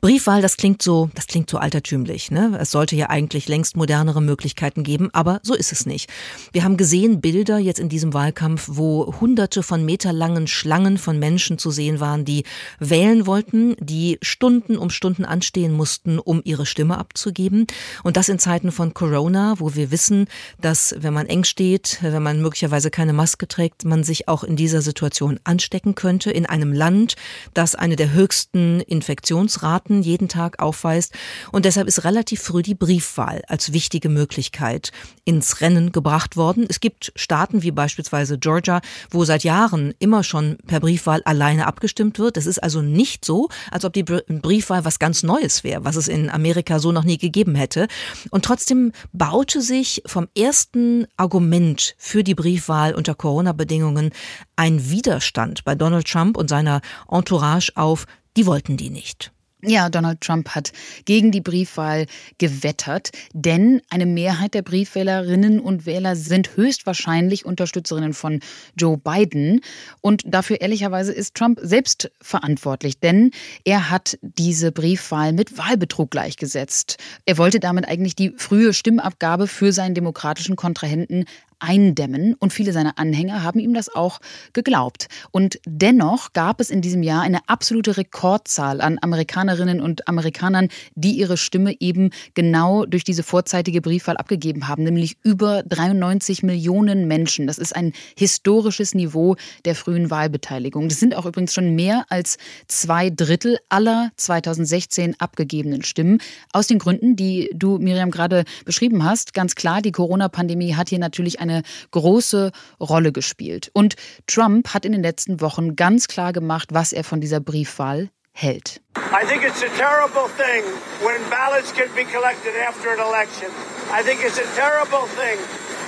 Briefwahl, 0.00 0.42
das 0.42 0.56
klingt 0.56 0.82
so, 0.82 1.08
das 1.14 1.26
klingt 1.26 1.48
so 1.48 1.58
altertümlich. 1.58 2.30
Ne? 2.30 2.56
Es 2.60 2.70
sollte 2.70 2.96
ja 2.96 3.08
eigentlich 3.08 3.48
längst 3.48 3.76
modernere 3.76 4.20
Möglichkeiten 4.20 4.82
geben, 4.82 5.08
aber 5.12 5.40
so 5.42 5.54
ist 5.54 5.72
es 5.72 5.86
nicht. 5.86 6.10
Wir 6.52 6.64
haben 6.64 6.76
gesehen 6.76 7.20
Bilder 7.20 7.58
jetzt 7.58 7.80
in 7.80 7.88
diesem 7.88 8.12
Wahlkampf, 8.12 8.68
wo 8.72 9.14
hunderte 9.20 9.62
von 9.62 9.84
meterlangen 9.84 10.46
Schlangen 10.46 10.98
von 10.98 11.18
Menschen 11.18 11.58
zu 11.58 11.70
sehen 11.70 11.98
waren, 12.00 12.24
die 12.24 12.44
wählen 12.78 13.26
wollten, 13.26 13.74
die 13.80 14.18
Stunden 14.22 14.76
um 14.76 14.90
Stunden 14.90 15.24
anstehen 15.24 15.72
mussten, 15.72 16.18
um 16.18 16.40
ihre 16.44 16.66
Stimme 16.66 16.98
abzugeben. 16.98 17.66
Und 18.02 18.16
das 18.16 18.28
in 18.28 18.38
Zeiten 18.38 18.72
von 18.72 18.94
Corona, 18.94 19.54
wo 19.58 19.74
wir 19.74 19.90
wissen, 19.90 20.26
dass 20.60 20.94
wenn 20.98 21.14
man 21.14 21.26
eng 21.26 21.44
steht, 21.44 21.98
wenn 22.02 22.22
man 22.22 22.42
möglicherweise 22.42 22.90
keine 22.90 23.12
Maske 23.12 23.48
trägt, 23.48 23.84
man 23.84 24.04
sich 24.04 24.28
auch 24.28 24.44
in 24.44 24.56
dieser 24.56 24.82
Situation 24.82 25.40
anstecken 25.44 25.94
könnte, 25.94 26.30
in 26.30 26.46
einem 26.46 26.72
Land, 26.72 27.16
das 27.54 27.65
eine 27.74 27.96
der 27.96 28.12
höchsten 28.12 28.80
Infektionsraten 28.80 30.02
jeden 30.02 30.28
Tag 30.28 30.60
aufweist. 30.60 31.12
Und 31.52 31.64
deshalb 31.64 31.88
ist 31.88 32.04
relativ 32.04 32.42
früh 32.42 32.62
die 32.62 32.74
Briefwahl 32.74 33.42
als 33.48 33.72
wichtige 33.72 34.08
Möglichkeit 34.08 34.92
ins 35.24 35.60
Rennen 35.60 35.92
gebracht 35.92 36.36
worden. 36.36 36.66
Es 36.68 36.80
gibt 36.80 37.12
Staaten 37.16 37.62
wie 37.62 37.70
beispielsweise 37.70 38.38
Georgia, 38.38 38.80
wo 39.10 39.24
seit 39.24 39.44
Jahren 39.44 39.94
immer 39.98 40.22
schon 40.22 40.58
per 40.66 40.80
Briefwahl 40.80 41.22
alleine 41.24 41.66
abgestimmt 41.66 42.18
wird. 42.18 42.36
Das 42.36 42.46
ist 42.46 42.62
also 42.62 42.82
nicht 42.82 43.24
so, 43.24 43.48
als 43.70 43.84
ob 43.84 43.92
die 43.92 44.04
Briefwahl 44.04 44.84
was 44.84 44.98
ganz 44.98 45.22
Neues 45.22 45.64
wäre, 45.64 45.84
was 45.84 45.96
es 45.96 46.08
in 46.08 46.30
Amerika 46.30 46.78
so 46.78 46.92
noch 46.92 47.04
nie 47.04 47.18
gegeben 47.18 47.54
hätte. 47.54 47.88
Und 48.30 48.44
trotzdem 48.44 48.92
baute 49.12 49.60
sich 49.60 50.02
vom 50.06 50.28
ersten 50.36 51.06
Argument 51.16 51.94
für 51.98 52.22
die 52.22 52.34
Briefwahl 52.34 52.94
unter 52.94 53.14
Corona-Bedingungen 53.14 54.10
ein 54.56 54.90
Widerstand 54.90 55.64
bei 55.64 55.74
Donald 55.74 56.06
Trump 56.06 56.36
und 56.36 56.48
seiner 56.48 56.80
Entourage 57.10 57.55
auf, 57.74 58.06
die 58.36 58.46
wollten 58.46 58.76
die 58.76 58.90
nicht. 58.90 59.32
Ja, 59.68 59.88
Donald 59.88 60.20
Trump 60.20 60.50
hat 60.50 60.72
gegen 61.06 61.32
die 61.32 61.40
Briefwahl 61.40 62.06
gewettert, 62.36 63.10
denn 63.32 63.80
eine 63.88 64.04
Mehrheit 64.04 64.52
der 64.52 64.60
Briefwählerinnen 64.62 65.60
und 65.60 65.86
Wähler 65.86 66.14
sind 66.14 66.56
höchstwahrscheinlich 66.56 67.46
Unterstützerinnen 67.46 68.12
von 68.12 68.40
Joe 68.78 68.98
Biden. 68.98 69.62
Und 70.02 70.22
dafür 70.26 70.60
ehrlicherweise 70.60 71.12
ist 71.12 71.34
Trump 71.34 71.58
selbst 71.62 72.12
verantwortlich, 72.20 73.00
denn 73.00 73.30
er 73.64 73.90
hat 73.90 74.18
diese 74.20 74.72
Briefwahl 74.72 75.32
mit 75.32 75.56
Wahlbetrug 75.56 76.10
gleichgesetzt. 76.10 76.98
Er 77.24 77.38
wollte 77.38 77.58
damit 77.58 77.88
eigentlich 77.88 78.14
die 78.14 78.34
frühe 78.36 78.74
Stimmabgabe 78.74 79.48
für 79.48 79.72
seinen 79.72 79.94
demokratischen 79.94 80.54
Kontrahenten 80.56 81.24
eindämmen 81.58 82.34
und 82.34 82.52
viele 82.52 82.72
seiner 82.72 82.98
Anhänger 82.98 83.42
haben 83.42 83.58
ihm 83.58 83.74
das 83.74 83.94
auch 83.94 84.20
geglaubt. 84.52 85.08
Und 85.30 85.58
dennoch 85.66 86.32
gab 86.32 86.60
es 86.60 86.70
in 86.70 86.82
diesem 86.82 87.02
Jahr 87.02 87.22
eine 87.22 87.40
absolute 87.48 87.96
Rekordzahl 87.96 88.80
an 88.80 88.98
Amerikanerinnen 89.00 89.80
und 89.80 90.08
Amerikanern, 90.08 90.68
die 90.94 91.12
ihre 91.12 91.36
Stimme 91.36 91.74
eben 91.80 92.10
genau 92.34 92.84
durch 92.84 93.04
diese 93.04 93.22
vorzeitige 93.22 93.80
Briefwahl 93.80 94.16
abgegeben 94.16 94.68
haben, 94.68 94.82
nämlich 94.84 95.16
über 95.22 95.62
93 95.62 96.42
Millionen 96.42 97.08
Menschen. 97.08 97.46
Das 97.46 97.58
ist 97.58 97.74
ein 97.74 97.92
historisches 98.16 98.94
Niveau 98.94 99.36
der 99.64 99.74
frühen 99.74 100.10
Wahlbeteiligung. 100.10 100.88
Das 100.88 101.00
sind 101.00 101.14
auch 101.14 101.26
übrigens 101.26 101.54
schon 101.54 101.74
mehr 101.74 102.04
als 102.08 102.38
zwei 102.68 103.10
Drittel 103.10 103.58
aller 103.68 104.10
2016 104.16 105.16
abgegebenen 105.18 105.82
Stimmen. 105.82 106.18
Aus 106.52 106.66
den 106.66 106.78
Gründen, 106.78 107.16
die 107.16 107.50
du, 107.54 107.78
Miriam, 107.78 108.10
gerade 108.10 108.44
beschrieben 108.64 109.04
hast. 109.04 109.34
Ganz 109.34 109.54
klar, 109.54 109.82
die 109.82 109.92
Corona-Pandemie 109.92 110.74
hat 110.74 110.88
hier 110.88 110.98
natürlich 110.98 111.40
eine 111.48 111.62
große 111.90 112.50
Rolle 112.80 113.12
gespielt. 113.12 113.70
Und 113.72 113.96
Trump 114.26 114.74
hat 114.74 114.84
in 114.84 114.92
den 114.92 115.02
letzten 115.02 115.40
Wochen 115.40 115.76
ganz 115.76 116.08
klar 116.08 116.32
gemacht, 116.32 116.68
was 116.72 116.92
er 116.92 117.04
von 117.04 117.20
dieser 117.20 117.40
Briefwahl 117.40 118.10
hält. 118.32 118.80
I 118.96 119.24
think 119.24 119.44
it's 119.44 119.62
a 119.62 119.72
terrible 119.78 120.28
thing 120.36 120.62
when 121.02 121.18
ballots 121.30 121.72
can 121.72 121.88
be 121.94 122.04
collected 122.04 122.54
after 122.68 122.92
an 122.92 123.00
election. 123.00 123.48
I 123.90 124.02
think 124.02 124.20
it's 124.22 124.38
a 124.38 124.48
terrible 124.54 125.06
thing 125.16 125.38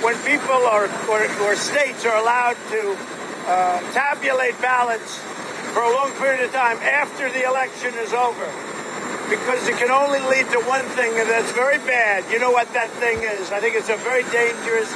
when 0.01 0.15
people 0.25 0.57
or, 0.65 0.89
or, 1.11 1.21
or 1.45 1.55
states 1.55 2.05
are 2.05 2.17
allowed 2.17 2.57
to 2.71 2.97
uh, 3.45 3.79
tabulate 3.93 4.59
ballots 4.61 5.19
for 5.73 5.83
a 5.83 5.91
long 5.93 6.11
period 6.17 6.41
of 6.43 6.51
time 6.51 6.77
after 6.81 7.29
the 7.29 7.45
election 7.45 7.93
is 8.01 8.13
over. 8.13 8.49
Because 9.29 9.67
it 9.69 9.77
can 9.77 9.91
only 9.91 10.19
lead 10.21 10.49
to 10.49 10.59
one 10.65 10.85
thing, 10.97 11.13
and 11.19 11.29
that's 11.29 11.51
very 11.51 11.77
bad. 11.85 12.25
You 12.33 12.39
know 12.39 12.49
what 12.49 12.73
that 12.73 12.89
thing 12.97 13.21
is. 13.21 13.51
I 13.51 13.59
think 13.59 13.75
it's 13.75 13.89
a 13.89 13.97
very 13.97 14.23
dangerous. 14.33 14.89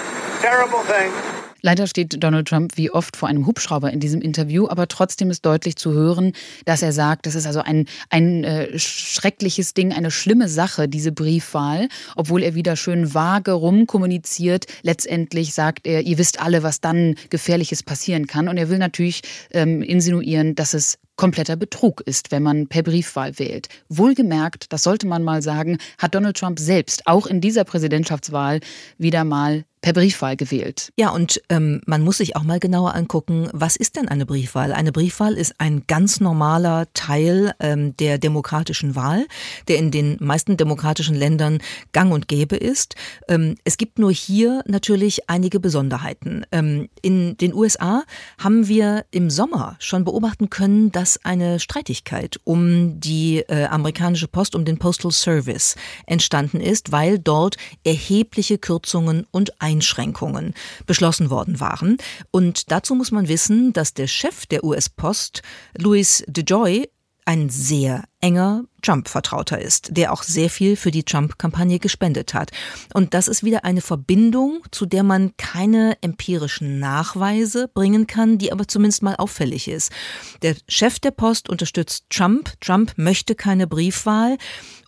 Leider 1.66 1.88
steht 1.88 2.22
Donald 2.22 2.50
Trump 2.50 2.74
wie 2.76 2.92
oft 2.92 3.16
vor 3.16 3.30
einem 3.30 3.48
Hubschrauber 3.48 3.92
in 3.92 4.02
diesem 4.02 4.20
Interview, 4.20 4.68
aber 4.68 4.90
trotzdem 4.90 5.30
ist 5.32 5.46
deutlich 5.46 5.78
zu 5.78 5.94
hören, 5.94 6.34
dass 6.66 6.82
er 6.82 6.92
sagt, 6.92 7.26
das 7.26 7.36
ist 7.36 7.48
also 7.48 7.62
ein, 7.62 7.86
ein 8.10 8.44
äh, 8.44 8.78
schreckliches 8.78 9.74
Ding, 9.74 9.94
eine 9.94 10.12
schlimme 10.12 10.50
Sache, 10.50 10.90
diese 10.90 11.14
Briefwahl, 11.14 11.88
obwohl 12.18 12.44
er 12.44 12.56
wieder 12.56 12.76
schön 12.76 13.14
vage 13.14 13.54
rumkommuniziert. 13.54 14.66
Letztendlich 14.82 15.54
sagt 15.54 15.88
er, 15.88 16.02
ihr 16.02 16.18
wisst 16.18 16.42
alle, 16.42 16.62
was 16.62 16.82
dann 16.82 17.16
Gefährliches 17.30 17.82
passieren 17.82 18.28
kann. 18.28 18.50
Und 18.50 18.58
er 18.58 18.68
will 18.68 18.78
natürlich 18.80 19.22
ähm, 19.52 19.82
insinuieren, 19.82 20.56
dass 20.56 20.74
es 20.74 20.98
kompletter 21.16 21.56
Betrug 21.56 22.02
ist, 22.02 22.32
wenn 22.32 22.44
man 22.44 22.68
per 22.68 22.84
Briefwahl 22.84 23.40
wählt. 23.40 23.70
Wohlgemerkt, 23.88 24.74
das 24.74 24.84
sollte 24.84 25.08
man 25.08 25.24
mal 25.24 25.42
sagen, 25.42 25.78
hat 25.98 26.14
Donald 26.14 26.36
Trump 26.36 26.60
selbst 26.60 27.08
auch 27.08 27.26
in 27.28 27.40
dieser 27.40 27.64
Präsidentschaftswahl 27.64 28.60
wieder 28.98 29.24
mal 29.24 29.64
per 29.84 29.92
Briefwahl 29.92 30.38
gewählt. 30.38 30.94
Ja, 30.98 31.10
und 31.10 31.42
ähm, 31.50 31.82
man 31.86 32.04
muss 32.04 32.18
sich 32.18 32.38
auch 32.38 32.44
mal 32.44 32.60
genauer 32.60 32.96
angucken, 32.96 33.50
was 33.52 33.76
ist 33.76 33.98
denn 33.98 34.08
eine 34.08 34.26
Briefwahl? 34.26 34.72
Eine 34.72 34.94
Briefwahl 34.94 35.34
ist 35.34 35.56
ein 35.60 35.84
ganz 35.88 36.22
normaler 36.22 36.88
Teil 36.94 37.54
ähm, 37.60 37.96
der 37.98 38.18
demokratischen 38.18 38.96
Wahl, 38.96 39.28
der 39.68 39.78
in 39.78 39.92
den 39.92 40.16
meisten 40.22 40.56
demokratischen 40.56 41.16
Ländern 41.16 41.60
gang 41.92 42.14
und 42.14 42.30
gäbe 42.30 42.56
ist. 42.56 42.96
Ähm, 43.28 43.56
es 43.66 43.76
gibt 43.76 44.00
nur 44.00 44.14
hier 44.14 44.64
natürlich 44.68 45.30
einige 45.30 45.60
Besonderheiten. 45.60 46.46
Ähm, 46.54 46.88
in 47.02 47.36
den 47.36 47.54
USA 47.54 48.04
haben 48.38 48.70
wir 48.70 49.04
im 49.12 49.30
Sommer 49.30 49.76
schon 49.80 50.06
beobachten 50.06 50.50
können, 50.50 50.94
dass 50.94 51.26
eine 51.26 51.60
Streitigkeit 51.60 52.40
um 52.46 53.02
die 53.02 53.40
äh, 53.50 53.66
amerikanische 53.66 54.30
Post, 54.30 54.56
um 54.56 54.64
den 54.64 54.78
Postal 54.78 55.12
Service 55.12 55.76
entstanden 56.08 56.62
ist, 56.62 56.94
weil 56.94 57.20
dort 57.20 57.58
erhebliche 57.84 58.58
Kürzungen 58.58 59.28
und 59.30 59.62
Einschränkungen 59.62 59.73
beschlossen 60.86 61.30
worden 61.30 61.60
waren. 61.60 61.98
Und 62.32 62.72
dazu 62.72 62.96
muss 62.96 63.12
man 63.12 63.28
wissen, 63.28 63.74
dass 63.74 63.94
der 63.94 64.08
Chef 64.08 64.46
der 64.46 64.64
US-Post, 64.64 65.42
Louis 65.78 66.24
DeJoy, 66.28 66.88
ein 67.26 67.50
sehr 67.50 68.04
enger 68.20 68.66
Trump-Vertrauter 68.82 69.60
ist, 69.60 69.96
der 69.96 70.12
auch 70.12 70.24
sehr 70.24 70.50
viel 70.50 70.76
für 70.76 70.92
die 70.92 71.04
Trump-Kampagne 71.04 71.80
gespendet 71.80 72.34
hat. 72.34 72.52
Und 72.94 73.14
das 73.14 73.28
ist 73.28 73.44
wieder 73.44 73.64
eine 73.64 73.82
Verbindung, 73.82 74.62
zu 74.72 74.86
der 74.86 75.04
man 75.04 75.36
keine 75.38 75.98
empirischen 76.02 76.80
Nachweise 76.80 77.70
bringen 77.74 78.08
kann, 78.08 78.38
die 78.38 78.52
aber 78.52 78.68
zumindest 78.68 79.04
mal 79.04 79.16
auffällig 79.16 79.68
ist. 79.68 79.92
Der 80.42 80.56
Chef 80.68 81.00
der 81.00 81.12
Post 81.12 81.50
unterstützt 81.50 82.06
Trump. 82.10 82.54
Trump 82.60 82.94
möchte 82.98 83.36
keine 83.36 83.68
Briefwahl. 83.68 84.38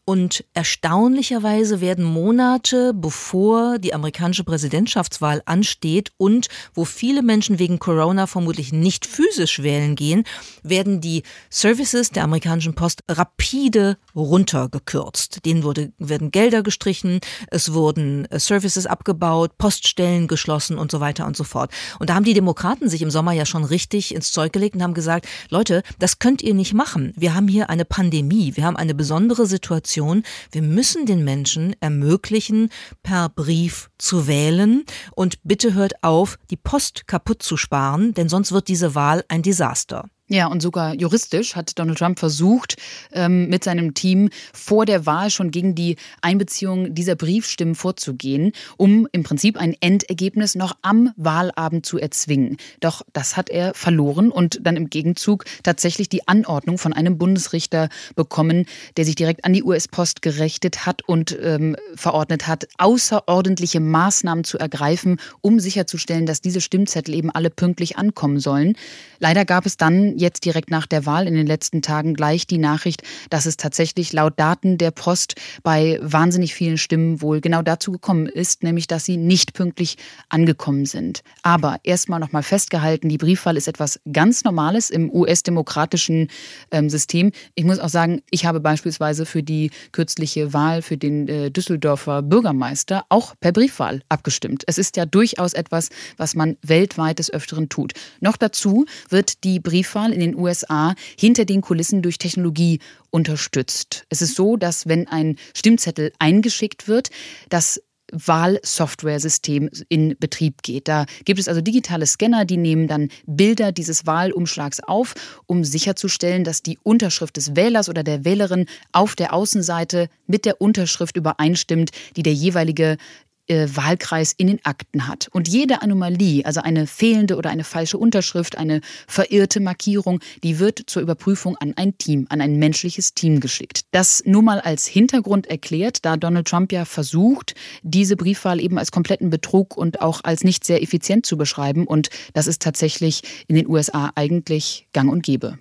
Und 0.08 0.46
erstaunlicherweise 0.54 1.82
werden 1.82 2.06
Monate, 2.06 2.94
bevor 2.94 3.80
die 3.80 3.96
amerikanische 3.96 4.44
Präsidentschaftswahl 4.44 5.42
ansteht 5.46 6.12
und 6.18 6.48
wo 6.76 6.86
viele 6.86 7.24
Menschen 7.24 7.58
wegen 7.58 7.80
Corona 7.80 8.28
vermutlich 8.28 8.72
nicht 8.72 9.08
physisch 9.08 9.64
wählen 9.64 9.96
gehen, 9.96 10.24
werden 10.62 11.02
die 11.02 11.24
Services 11.50 12.12
der 12.12 12.24
amerikanischen 12.24 12.76
Post 12.76 13.02
rapide 13.10 13.98
runtergekürzt. 14.16 15.44
Denen 15.44 15.64
wurde, 15.64 15.92
werden 15.98 16.30
Gelder 16.30 16.62
gestrichen, 16.62 17.20
es 17.48 17.74
wurden 17.74 18.26
äh, 18.26 18.40
Services 18.40 18.86
abgebaut, 18.86 19.58
Poststellen 19.58 20.28
geschlossen 20.28 20.78
und 20.78 20.92
so 20.92 21.00
weiter 21.00 21.26
und 21.26 21.36
so 21.36 21.44
fort. 21.44 21.72
Und 21.98 22.12
da 22.12 22.14
haben 22.14 22.26
die 22.26 22.36
Demokraten 22.36 22.90
sich 22.90 23.02
im 23.02 23.10
Sommer 23.10 23.32
ja 23.32 23.48
schon 23.48 23.64
richtig 23.64 24.14
ins 24.14 24.32
Zeug 24.32 24.54
gelegt 24.54 24.76
und 24.76 24.84
haben 24.84 24.94
gesagt, 24.94 25.28
Leute, 25.50 25.82
das 25.98 26.20
könnt 26.20 26.44
ihr 26.44 26.54
nicht 26.54 26.76
machen. 26.76 27.12
Wir 27.16 27.34
haben 27.34 27.48
hier 27.48 27.72
eine 27.72 27.86
Pandemie, 27.86 28.56
wir 28.56 28.66
haben 28.66 28.78
eine 28.78 28.94
besondere 28.94 29.48
Situation 29.48 29.95
Situation. 29.96 30.24
Wir 30.52 30.62
müssen 30.62 31.06
den 31.06 31.24
Menschen 31.24 31.76
ermöglichen, 31.80 32.70
per 33.02 33.30
Brief 33.30 33.90
zu 33.98 34.28
wählen. 34.28 34.84
Und 35.16 35.38
bitte 35.44 35.74
hört 35.74 36.04
auf, 36.04 36.38
die 36.50 36.58
Post 36.58 37.08
kaputt 37.08 37.42
zu 37.42 37.58
sparen, 37.58 38.14
denn 38.14 38.30
sonst 38.30 38.52
wird 38.52 38.68
diese 38.68 38.96
Wahl 38.96 39.24
ein 39.30 39.42
Desaster. 39.42 40.10
Ja, 40.28 40.48
und 40.48 40.60
sogar 40.60 40.96
juristisch 40.96 41.56
hat 41.56 41.78
Donald 41.78 42.00
Trump 42.00 42.18
versucht, 42.18 42.78
ähm, 43.12 43.48
mit 43.48 43.64
seinem 43.64 43.94
Team 43.94 44.30
vor 44.54 44.88
der 44.88 45.06
Wahl 45.06 45.30
schon 45.30 45.52
gegen 45.52 45.76
die 45.76 45.98
Einbeziehung 46.20 46.96
dieser 46.96 47.14
Briefstimmen 47.16 47.76
vorzugehen, 47.76 48.52
um 48.76 49.08
im 49.12 49.22
Prinzip 49.22 49.56
ein 49.56 49.76
Endergebnis 49.82 50.56
noch 50.56 50.76
am 50.82 51.12
Wahlabend 51.16 51.86
zu 51.86 52.00
erzwingen. 52.00 52.58
Doch 52.80 53.04
das 53.14 53.38
hat 53.38 53.52
er 53.52 53.76
verloren 53.76 54.32
und 54.32 54.62
dann 54.64 54.78
im 54.78 54.90
Gegenzug 54.90 55.46
tatsächlich 55.62 56.10
die 56.10 56.28
Anordnung 56.28 56.80
von 56.80 56.92
einem 56.92 57.20
Bundesrichter 57.20 57.90
bekommen, 58.16 58.66
der 58.98 59.06
sich 59.06 59.14
direkt 59.14 59.46
an 59.46 59.54
die 59.54 59.64
US-Post 59.64 60.24
gerechtet 60.24 60.88
hat 60.88 61.04
und 61.08 61.38
ähm, 61.40 61.76
verordnet 61.94 62.48
hat, 62.48 62.68
außerordentliche 62.80 63.80
Maßnahmen 63.80 64.44
zu 64.44 64.58
ergreifen, 64.58 65.18
um 65.42 65.60
sicherzustellen, 65.60 66.26
dass 66.26 66.42
diese 66.42 66.62
Stimmzettel 66.62 67.14
eben 67.14 67.30
alle 67.30 67.52
pünktlich 67.52 67.98
ankommen 67.98 68.40
sollen. 68.40 68.76
Leider 69.20 69.46
gab 69.46 69.68
es 69.68 69.78
dann 69.78 70.15
jetzt 70.16 70.46
direkt 70.46 70.72
nach 70.72 70.86
der 70.86 71.06
Wahl 71.06 71.28
in 71.28 71.34
den 71.34 71.48
letzten 71.48 71.82
Tagen 71.82 72.14
gleich 72.14 72.48
die 72.48 72.58
Nachricht, 72.58 73.04
dass 73.30 73.46
es 73.46 73.58
tatsächlich 73.58 74.14
laut 74.14 74.40
Daten 74.40 74.78
der 74.78 74.92
Post 74.92 75.36
bei 75.64 76.00
wahnsinnig 76.02 76.54
vielen 76.54 76.78
Stimmen 76.78 77.22
wohl 77.22 77.42
genau 77.42 77.62
dazu 77.62 77.92
gekommen 77.92 78.28
ist, 78.28 78.64
nämlich 78.64 78.88
dass 78.88 79.06
sie 79.06 79.18
nicht 79.18 79.54
pünktlich 79.54 79.98
angekommen 80.30 80.86
sind. 80.86 81.22
Aber 81.44 81.78
erstmal 81.84 82.20
nochmal 82.20 82.44
festgehalten, 82.44 83.10
die 83.10 83.18
Briefwahl 83.18 83.58
ist 83.58 83.68
etwas 83.68 84.00
ganz 84.12 84.44
Normales 84.44 84.90
im 84.90 85.12
US-demokratischen 85.12 86.30
ähm, 86.72 86.90
System. 86.90 87.32
Ich 87.56 87.66
muss 87.66 87.80
auch 87.80 87.90
sagen, 87.90 88.22
ich 88.30 88.46
habe 88.46 88.60
beispielsweise 88.60 89.26
für 89.26 89.44
die 89.44 89.72
kürzliche 89.92 90.54
Wahl 90.54 90.82
für 90.82 90.98
den 90.98 91.28
äh, 91.28 91.52
Düsseldorfer 91.52 92.22
Bürgermeister 92.22 93.06
auch 93.10 93.36
per 93.40 93.52
Briefwahl 93.52 94.02
abgestimmt. 94.10 94.64
Es 94.68 94.78
ist 94.78 94.98
ja 94.98 95.06
durchaus 95.06 95.54
etwas, 95.54 95.90
was 96.18 96.36
man 96.36 96.58
weltweit 96.62 97.20
des 97.20 97.32
Öfteren 97.32 97.70
tut. 97.70 97.94
Noch 98.20 98.38
dazu 98.38 98.86
wird 99.10 99.44
die 99.44 99.60
Briefwahl 99.60 100.05
Wahl 100.06 100.14
in 100.14 100.20
den 100.20 100.36
USA 100.36 100.94
hinter 101.20 101.46
den 101.46 101.62
Kulissen 101.62 102.02
durch 102.02 102.18
Technologie 102.18 102.80
unterstützt. 103.10 104.06
Es 104.10 104.22
ist 104.22 104.36
so, 104.36 104.56
dass 104.56 104.88
wenn 104.88 105.08
ein 105.08 105.38
Stimmzettel 105.54 106.12
eingeschickt 106.20 106.88
wird, 106.88 107.10
das 107.50 107.82
Wahlsoftware-System 108.12 109.70
in 109.90 110.16
Betrieb 110.20 110.62
geht. 110.62 110.88
Da 110.88 111.06
gibt 111.26 111.40
es 111.40 111.48
also 111.48 111.62
digitale 111.62 112.06
Scanner, 112.06 112.46
die 112.46 112.58
nehmen 112.58 112.88
dann 112.88 113.10
Bilder 113.26 113.72
dieses 113.72 114.06
Wahlumschlags 114.06 114.80
auf, 114.80 115.16
um 115.48 115.64
sicherzustellen, 115.64 116.44
dass 116.44 116.62
die 116.62 116.78
Unterschrift 116.84 117.36
des 117.36 117.56
Wählers 117.56 117.90
oder 117.90 118.04
der 118.04 118.24
Wählerin 118.24 118.68
auf 118.92 119.16
der 119.16 119.34
Außenseite 119.34 120.08
mit 120.28 120.46
der 120.46 120.62
Unterschrift 120.62 121.18
übereinstimmt, 121.18 121.90
die 122.16 122.22
der 122.22 122.34
jeweilige 122.34 122.98
Wahlkreis 123.48 124.34
in 124.34 124.48
den 124.48 124.60
Akten 124.64 125.08
hat. 125.08 125.28
Und 125.32 125.48
jede 125.48 125.82
Anomalie, 125.82 126.46
also 126.46 126.62
eine 126.62 126.88
fehlende 126.88 127.38
oder 127.38 127.50
eine 127.50 127.64
falsche 127.64 127.98
Unterschrift, 127.98 128.58
eine 128.58 128.82
verirrte 129.08 129.60
Markierung, 129.60 130.20
die 130.44 130.60
wird 130.60 130.82
zur 130.88 131.02
Überprüfung 131.02 131.56
an 131.58 131.74
ein 131.76 131.98
Team, 131.98 132.26
an 132.30 132.42
ein 132.42 132.58
menschliches 132.58 133.14
Team 133.14 133.40
geschickt. 133.40 133.82
Das 133.92 134.24
nur 134.26 134.42
mal 134.42 134.60
als 134.60 134.86
Hintergrund 134.88 135.48
erklärt, 135.48 136.06
da 136.06 136.18
Donald 136.18 136.48
Trump 136.48 136.72
ja 136.72 136.86
versucht, 136.86 137.56
diese 137.84 138.16
Briefwahl 138.16 138.60
eben 138.60 138.78
als 138.78 138.92
kompletten 138.92 139.30
Betrug 139.30 139.78
und 139.78 140.02
auch 140.02 140.22
als 140.24 140.44
nicht 140.44 140.64
sehr 140.64 140.82
effizient 140.82 141.26
zu 141.26 141.38
beschreiben. 141.38 141.86
Und 141.86 142.10
das 142.34 142.48
ist 142.48 142.62
tatsächlich 142.62 143.22
in 143.48 143.56
den 143.56 143.68
USA 143.68 144.12
eigentlich 144.16 144.88
gang 144.94 145.12
und 145.12 145.24
gäbe. 145.24 145.60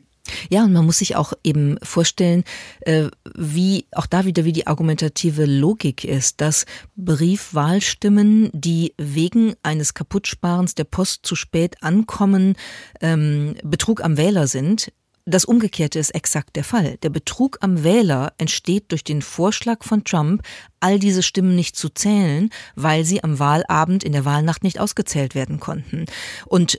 Ja, 0.48 0.64
und 0.64 0.72
man 0.72 0.86
muss 0.86 0.98
sich 0.98 1.16
auch 1.16 1.32
eben 1.42 1.76
vorstellen, 1.82 2.44
äh, 2.80 3.08
wie 3.34 3.86
auch 3.92 4.06
da 4.06 4.24
wieder 4.24 4.44
wie 4.44 4.52
die 4.52 4.66
argumentative 4.66 5.44
Logik 5.44 6.04
ist, 6.04 6.40
dass 6.40 6.64
Briefwahlstimmen, 6.96 8.50
die 8.52 8.94
wegen 8.96 9.54
eines 9.62 9.94
Kaputtsparens 9.94 10.74
der 10.74 10.84
Post 10.84 11.26
zu 11.26 11.36
spät 11.36 11.82
ankommen, 11.82 12.56
ähm, 13.00 13.54
Betrug 13.62 14.02
am 14.02 14.16
Wähler 14.16 14.46
sind. 14.46 14.92
Das 15.26 15.46
Umgekehrte 15.46 15.98
ist 15.98 16.10
exakt 16.10 16.54
der 16.54 16.64
Fall. 16.64 16.98
Der 16.98 17.08
Betrug 17.08 17.58
am 17.62 17.82
Wähler 17.82 18.34
entsteht 18.36 18.92
durch 18.92 19.04
den 19.04 19.22
Vorschlag 19.22 19.82
von 19.82 20.04
Trump, 20.04 20.42
all 20.80 20.98
diese 20.98 21.22
Stimmen 21.22 21.56
nicht 21.56 21.76
zu 21.76 21.88
zählen, 21.88 22.50
weil 22.74 23.06
sie 23.06 23.24
am 23.24 23.38
Wahlabend 23.38 24.04
in 24.04 24.12
der 24.12 24.26
Wahlnacht 24.26 24.62
nicht 24.62 24.80
ausgezählt 24.80 25.34
werden 25.34 25.60
konnten. 25.60 26.04
Und 26.44 26.78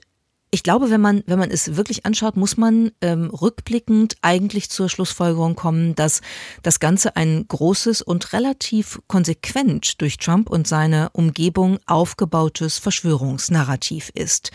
ich 0.56 0.64
glaube, 0.64 0.90
wenn 0.90 1.02
man, 1.02 1.22
wenn 1.28 1.38
man 1.38 1.52
es 1.52 1.76
wirklich 1.76 2.06
anschaut, 2.06 2.38
muss 2.38 2.56
man 2.56 2.92
ähm, 3.02 3.30
rückblickend 3.30 4.16
eigentlich 4.22 4.70
zur 4.70 4.88
Schlussfolgerung 4.88 5.56
kommen, 5.56 5.96
dass 5.96 6.22
das 6.64 6.80
Ganze 6.80 7.18
ein 7.18 7.46
großes 7.46 8.02
und 8.02 8.32
relativ 8.32 9.02
konsequent 9.08 10.00
durch 10.00 10.16
Trump 10.16 10.50
und 10.50 10.66
seine 10.66 11.10
Umgebung 11.12 11.80
aufgebautes 11.88 12.78
Verschwörungsnarrativ 12.78 14.12
ist. 14.14 14.52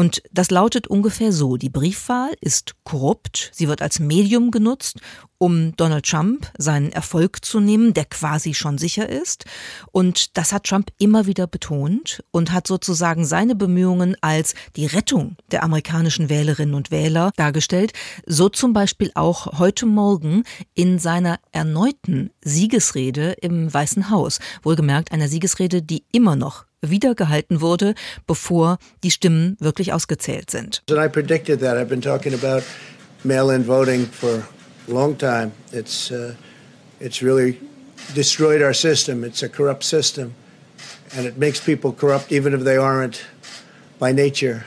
Und 0.00 0.22
das 0.32 0.50
lautet 0.50 0.86
ungefähr 0.86 1.30
so, 1.30 1.58
die 1.58 1.68
Briefwahl 1.68 2.30
ist 2.40 2.74
korrupt, 2.84 3.50
sie 3.52 3.68
wird 3.68 3.82
als 3.82 4.00
Medium 4.00 4.50
genutzt, 4.50 4.98
um 5.36 5.76
Donald 5.76 6.06
Trump 6.06 6.50
seinen 6.56 6.90
Erfolg 6.90 7.44
zu 7.44 7.60
nehmen, 7.60 7.92
der 7.92 8.06
quasi 8.06 8.54
schon 8.54 8.78
sicher 8.78 9.06
ist. 9.10 9.44
Und 9.92 10.38
das 10.38 10.54
hat 10.54 10.64
Trump 10.64 10.90
immer 10.96 11.26
wieder 11.26 11.46
betont 11.46 12.24
und 12.30 12.50
hat 12.50 12.66
sozusagen 12.66 13.26
seine 13.26 13.54
Bemühungen 13.54 14.16
als 14.22 14.54
die 14.74 14.86
Rettung 14.86 15.36
der 15.50 15.64
amerikanischen 15.64 16.30
Wählerinnen 16.30 16.74
und 16.74 16.90
Wähler 16.90 17.32
dargestellt. 17.36 17.92
So 18.24 18.48
zum 18.48 18.72
Beispiel 18.72 19.10
auch 19.14 19.58
heute 19.58 19.84
Morgen 19.84 20.44
in 20.72 20.98
seiner 20.98 21.40
erneuten 21.52 22.30
Siegesrede 22.42 23.32
im 23.42 23.72
Weißen 23.72 24.08
Haus. 24.08 24.38
Wohlgemerkt 24.62 25.12
einer 25.12 25.28
Siegesrede, 25.28 25.82
die 25.82 26.04
immer 26.10 26.36
noch 26.36 26.64
wiedergehalten 26.82 27.60
wurde, 27.60 27.94
bevor 28.26 28.78
die 29.02 29.10
Stimmen 29.10 29.56
wirklich 29.60 29.92
ausgezählt 29.92 30.50
sind. 30.50 30.82
I 30.98 31.08
predicted 31.08 31.60
that. 31.60 31.76
I've 31.76 31.88
been 31.88 32.00
talking 32.00 32.32
mail-in 33.24 33.64
voting 33.64 34.06
for 34.06 34.46
a 34.88 34.92
long 34.92 35.16
time. 35.16 35.52
It's 35.72 36.10
uh, 36.10 36.34
it's 37.00 37.22
really 37.22 37.58
destroyed 38.14 38.62
our 38.62 38.74
system. 38.74 39.24
It's 39.24 39.42
a 39.42 39.48
corrupt 39.48 39.84
system, 39.84 40.34
and 41.16 41.26
it 41.26 41.36
makes 41.36 41.60
people 41.60 41.92
corrupt 41.92 42.32
even 42.32 42.54
if 42.54 42.64
they 42.64 42.76
aren't 42.76 43.24
by 43.98 44.12
nature. 44.12 44.64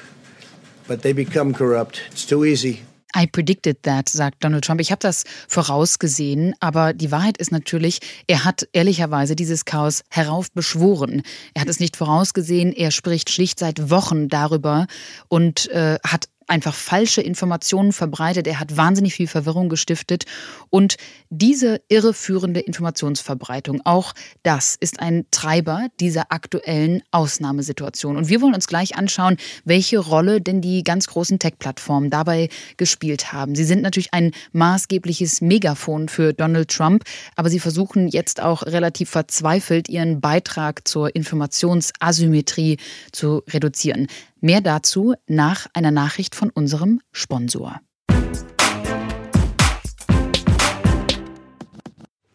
But 0.87 1.01
they 1.01 1.13
become 1.13 1.53
corrupt. 1.53 2.01
It's 2.11 2.25
too 2.25 2.43
easy. 2.43 2.81
I 3.15 3.27
predicted 3.27 3.77
that, 3.83 4.09
sagt 4.09 4.43
Donald 4.43 4.65
Trump. 4.65 4.81
Ich 4.81 4.91
habe 4.91 4.99
das 4.99 5.23
vorausgesehen, 5.47 6.53
aber 6.59 6.93
die 6.93 7.11
Wahrheit 7.11 7.37
ist 7.37 7.51
natürlich, 7.51 7.99
er 8.27 8.45
hat 8.45 8.67
ehrlicherweise 8.73 9.35
dieses 9.35 9.65
Chaos 9.65 10.03
heraufbeschworen. 10.09 11.21
Er 11.53 11.61
hat 11.61 11.69
es 11.69 11.79
nicht 11.79 11.95
vorausgesehen, 11.95 12.73
er 12.73 12.91
spricht 12.91 13.29
schlicht 13.29 13.59
seit 13.59 13.89
Wochen 13.89 14.29
darüber 14.29 14.87
und 15.27 15.69
äh, 15.69 15.97
hat 16.05 16.25
einfach 16.47 16.73
falsche 16.73 17.21
Informationen 17.21 17.93
verbreitet, 17.93 18.47
er 18.47 18.59
hat 18.59 18.77
wahnsinnig 18.77 19.13
viel 19.13 19.27
Verwirrung 19.27 19.69
gestiftet 19.69 20.25
und 20.69 20.97
diese 21.29 21.81
irreführende 21.89 22.59
Informationsverbreitung, 22.59 23.81
auch 23.85 24.13
das 24.43 24.75
ist 24.79 24.99
ein 24.99 25.25
Treiber 25.31 25.87
dieser 25.99 26.31
aktuellen 26.31 27.01
Ausnahmesituation. 27.11 28.17
Und 28.17 28.29
wir 28.29 28.41
wollen 28.41 28.53
uns 28.53 28.67
gleich 28.67 28.95
anschauen, 28.95 29.37
welche 29.65 29.99
Rolle 29.99 30.41
denn 30.41 30.61
die 30.61 30.83
ganz 30.83 31.07
großen 31.07 31.39
Tech-Plattformen 31.39 32.09
dabei 32.09 32.49
gespielt 32.77 33.33
haben. 33.33 33.55
Sie 33.55 33.63
sind 33.63 33.81
natürlich 33.81 34.13
ein 34.13 34.31
maßgebliches 34.51 35.41
Megafon 35.41 36.09
für 36.09 36.33
Donald 36.33 36.69
Trump, 36.69 37.03
aber 37.35 37.49
sie 37.49 37.59
versuchen 37.59 38.07
jetzt 38.07 38.41
auch 38.41 38.63
relativ 38.63 39.09
verzweifelt 39.09 39.89
ihren 39.89 40.21
Beitrag 40.21 40.87
zur 40.87 41.15
Informationsasymmetrie 41.15 42.77
zu 43.11 43.43
reduzieren. 43.49 44.07
Mehr 44.45 44.59
dazu 44.59 45.13
nach 45.25 45.67
einer 45.73 45.91
Nachricht 45.91 46.35
von 46.35 46.49
unserem 46.49 46.99
Sponsor. 47.13 47.79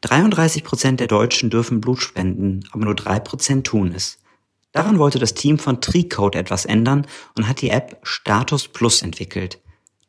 33 0.00 0.64
Prozent 0.64 1.00
der 1.00 1.06
Deutschen 1.06 1.50
dürfen 1.50 1.82
Blut 1.82 2.00
spenden, 2.00 2.64
aber 2.72 2.86
nur 2.86 2.94
drei 2.94 3.20
Prozent 3.20 3.66
tun 3.66 3.92
es. 3.94 4.20
Daran 4.72 4.98
wollte 4.98 5.18
das 5.18 5.34
Team 5.34 5.58
von 5.58 5.82
TreeCode 5.82 6.36
etwas 6.36 6.64
ändern 6.64 7.06
und 7.36 7.46
hat 7.46 7.60
die 7.60 7.68
App 7.68 7.98
Status 8.04 8.68
Plus 8.68 9.02
entwickelt. 9.02 9.60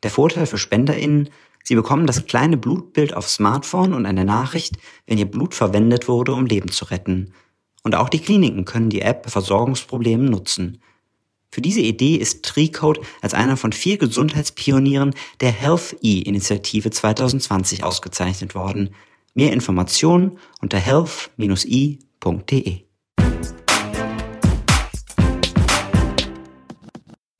Der 0.02 0.10
Vorteil 0.10 0.46
für 0.46 0.56
SpenderInnen, 0.56 1.28
sie 1.64 1.74
bekommen 1.74 2.06
das 2.06 2.24
kleine 2.24 2.56
Blutbild 2.56 3.12
auf 3.12 3.28
Smartphone 3.28 3.92
und 3.92 4.06
eine 4.06 4.24
Nachricht, 4.24 4.78
wenn 5.06 5.18
ihr 5.18 5.30
Blut 5.30 5.52
verwendet 5.52 6.08
wurde, 6.08 6.32
um 6.32 6.46
Leben 6.46 6.70
zu 6.70 6.86
retten. 6.86 7.34
Und 7.82 7.94
auch 7.94 8.08
die 8.08 8.20
Kliniken 8.20 8.64
können 8.64 8.88
die 8.88 9.02
App 9.02 9.24
bei 9.24 9.28
Versorgungsproblemen 9.28 10.24
nutzen. 10.30 10.80
Für 11.52 11.62
diese 11.62 11.80
Idee 11.80 12.14
ist 12.14 12.44
TreeCode 12.44 13.00
als 13.22 13.34
einer 13.34 13.56
von 13.56 13.72
vier 13.72 13.98
Gesundheitspionieren 13.98 15.16
der 15.40 15.50
Health 15.50 15.96
E-Initiative 16.00 16.92
2020 16.92 17.82
ausgezeichnet 17.82 18.54
worden. 18.54 18.94
Mehr 19.34 19.52
Informationen 19.52 20.38
unter 20.60 20.78
health-e.de. 20.78 22.78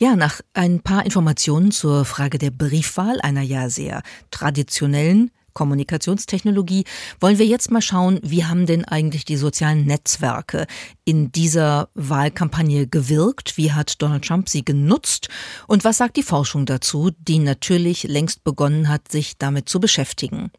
Ja, 0.03 0.17
nach 0.17 0.41
ein 0.55 0.81
paar 0.81 1.05
Informationen 1.05 1.71
zur 1.71 2.05
Frage 2.05 2.39
der 2.39 2.51
Briefwahl, 2.51 3.21
einer 3.21 3.43
ja 3.43 3.69
sehr 3.69 4.03
traditionellen 4.33 5.31
Kommunikationstechnologie, 5.53 6.85
wollen 7.21 7.39
wir 7.39 7.47
jetzt 7.47 7.71
mal 7.71 7.83
schauen, 7.83 8.21
wie 8.23 8.45
haben 8.45 8.67
denn 8.67 8.85
eigentlich 8.85 9.25
die 9.25 9.37
sozialen 9.37 9.85
Netzwerke 9.85 10.67
in 11.05 11.33
dieser 11.33 11.89
Wahlkampagne 11.95 12.87
gewirkt? 12.87 13.57
Wie 13.57 13.73
hat 13.73 14.01
Donald 14.01 14.25
Trump 14.25 14.49
sie 14.49 14.65
genutzt? 14.65 15.29
Und 15.67 15.85
was 15.85 15.99
sagt 15.99 16.17
die 16.17 16.23
Forschung 16.23 16.67
dazu, 16.67 17.11
die 17.19 17.39
natürlich 17.39 18.05
längst 18.05 18.45
begonnen 18.45 18.89
hat, 18.89 19.11
sich 19.11 19.37
damit 19.39 19.69
zu 19.69 19.81
beschäftigen? 19.81 20.51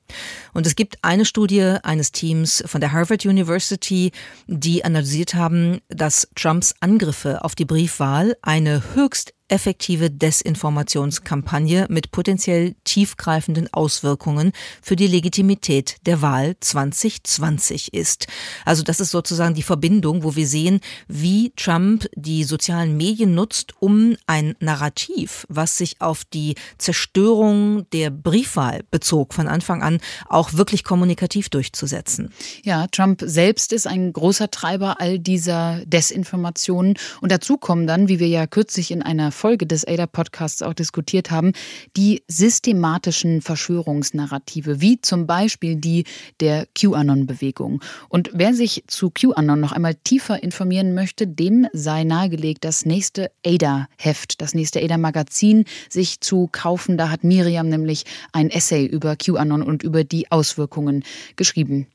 Und 0.54 0.68
es 0.68 0.76
gibt 0.76 0.98
eine 1.04 1.26
Studie 1.26 1.78
eines 1.84 2.12
Teams 2.12 2.64
von 2.66 2.82
der 2.82 2.92
Harvard 2.92 3.26
University, 3.26 4.12
die 4.48 4.84
analysiert 4.84 5.34
haben, 5.34 5.80
dass 5.90 6.28
Trumps 6.36 6.76
Angriffe 6.80 7.44
auf 7.44 7.56
die 7.56 7.66
Briefwahl 7.66 8.36
eine 8.42 8.84
höchst 8.94 9.34
effektive 9.52 10.10
Desinformationskampagne 10.10 11.86
mit 11.90 12.12
potenziell 12.12 12.76
tiefgreifenden 12.86 13.72
Auswirkungen 13.74 14.54
für 14.82 14.96
die 14.96 15.08
Legitimität 15.08 15.98
der 16.06 16.22
Wahl 16.22 16.56
2020 16.60 17.94
ist. 17.94 18.28
Also 18.66 18.84
das 18.84 19.00
ist 19.00 19.12
sozusagen 19.12 19.54
die 19.54 19.62
Verbindung, 19.62 20.24
wo 20.24 20.36
wir 20.36 20.48
sehen, 20.48 20.80
wie 21.08 21.52
Trump 21.56 22.08
die 22.16 22.44
sozialen 22.44 22.96
Medien 22.96 23.36
nutzt, 23.36 23.74
um 23.80 24.16
ein 24.26 24.56
Narrativ, 24.60 25.46
was 25.50 25.78
sich 25.78 26.00
auf 26.00 26.24
die 26.24 26.56
Zerstörung 26.78 27.90
der 27.92 28.10
Briefwahl 28.10 28.82
bezog, 28.90 29.34
von 29.34 29.48
Anfang 29.48 29.84
an 29.84 30.00
auch 30.30 30.54
wirklich 30.54 30.84
kommunikativ 30.84 31.50
durchzusetzen. 31.50 32.32
Ja, 32.64 32.88
Trump 32.88 33.22
selbst 33.26 33.74
ist 33.74 33.88
ein 33.88 34.14
großer 34.14 34.50
Treiber 34.50 35.02
all 35.02 35.20
dieser 35.20 35.82
Desinformationen. 35.86 36.96
Und 37.20 37.32
dazu 37.32 37.58
kommen 37.58 37.88
dann, 37.88 38.08
wie 38.08 38.20
wir 38.20 38.28
ja 38.28 38.48
kürzlich 38.48 38.92
in 38.92 39.02
einer 39.02 39.32
Folge 39.42 39.66
des 39.66 39.88
ADA-Podcasts 39.88 40.62
auch 40.62 40.76
diskutiert 40.76 41.32
haben, 41.32 41.54
die 41.98 42.22
systematischen 42.28 43.42
Verschwörungsnarrative, 43.42 44.82
wie 44.82 45.02
zum 45.02 45.26
Beispiel 45.26 45.78
die 45.78 46.04
der 46.42 46.68
QAnon-Bewegung. 46.76 47.82
Und 48.08 48.30
wer 48.36 48.54
sich 48.54 48.84
zu 48.86 49.10
QAnon 49.10 49.60
noch 49.60 49.72
einmal 49.72 49.96
tiefer 49.96 50.44
informieren 50.44 50.94
möchte, 50.94 51.26
dem 51.26 51.66
sei 51.74 52.04
nahegelegt, 52.04 52.64
das 52.64 52.86
nächste 52.86 53.32
ADA-Heft, 53.44 54.42
das 54.42 54.54
nächste 54.54 54.80
ADA-Magazin 54.80 55.66
sich 55.90 56.22
zu 56.22 56.48
kaufen. 56.52 57.00
Da 57.00 57.10
hat 57.10 57.24
Miriam 57.24 57.68
nämlich 57.68 58.04
ein 58.34 58.52
Essay 58.52 58.86
über 58.86 59.16
QAnon 59.16 59.64
und 59.64 59.82
über 59.82 60.04
die 60.04 60.30
Auswirkungen 60.32 61.04
geschrieben. 61.36 61.88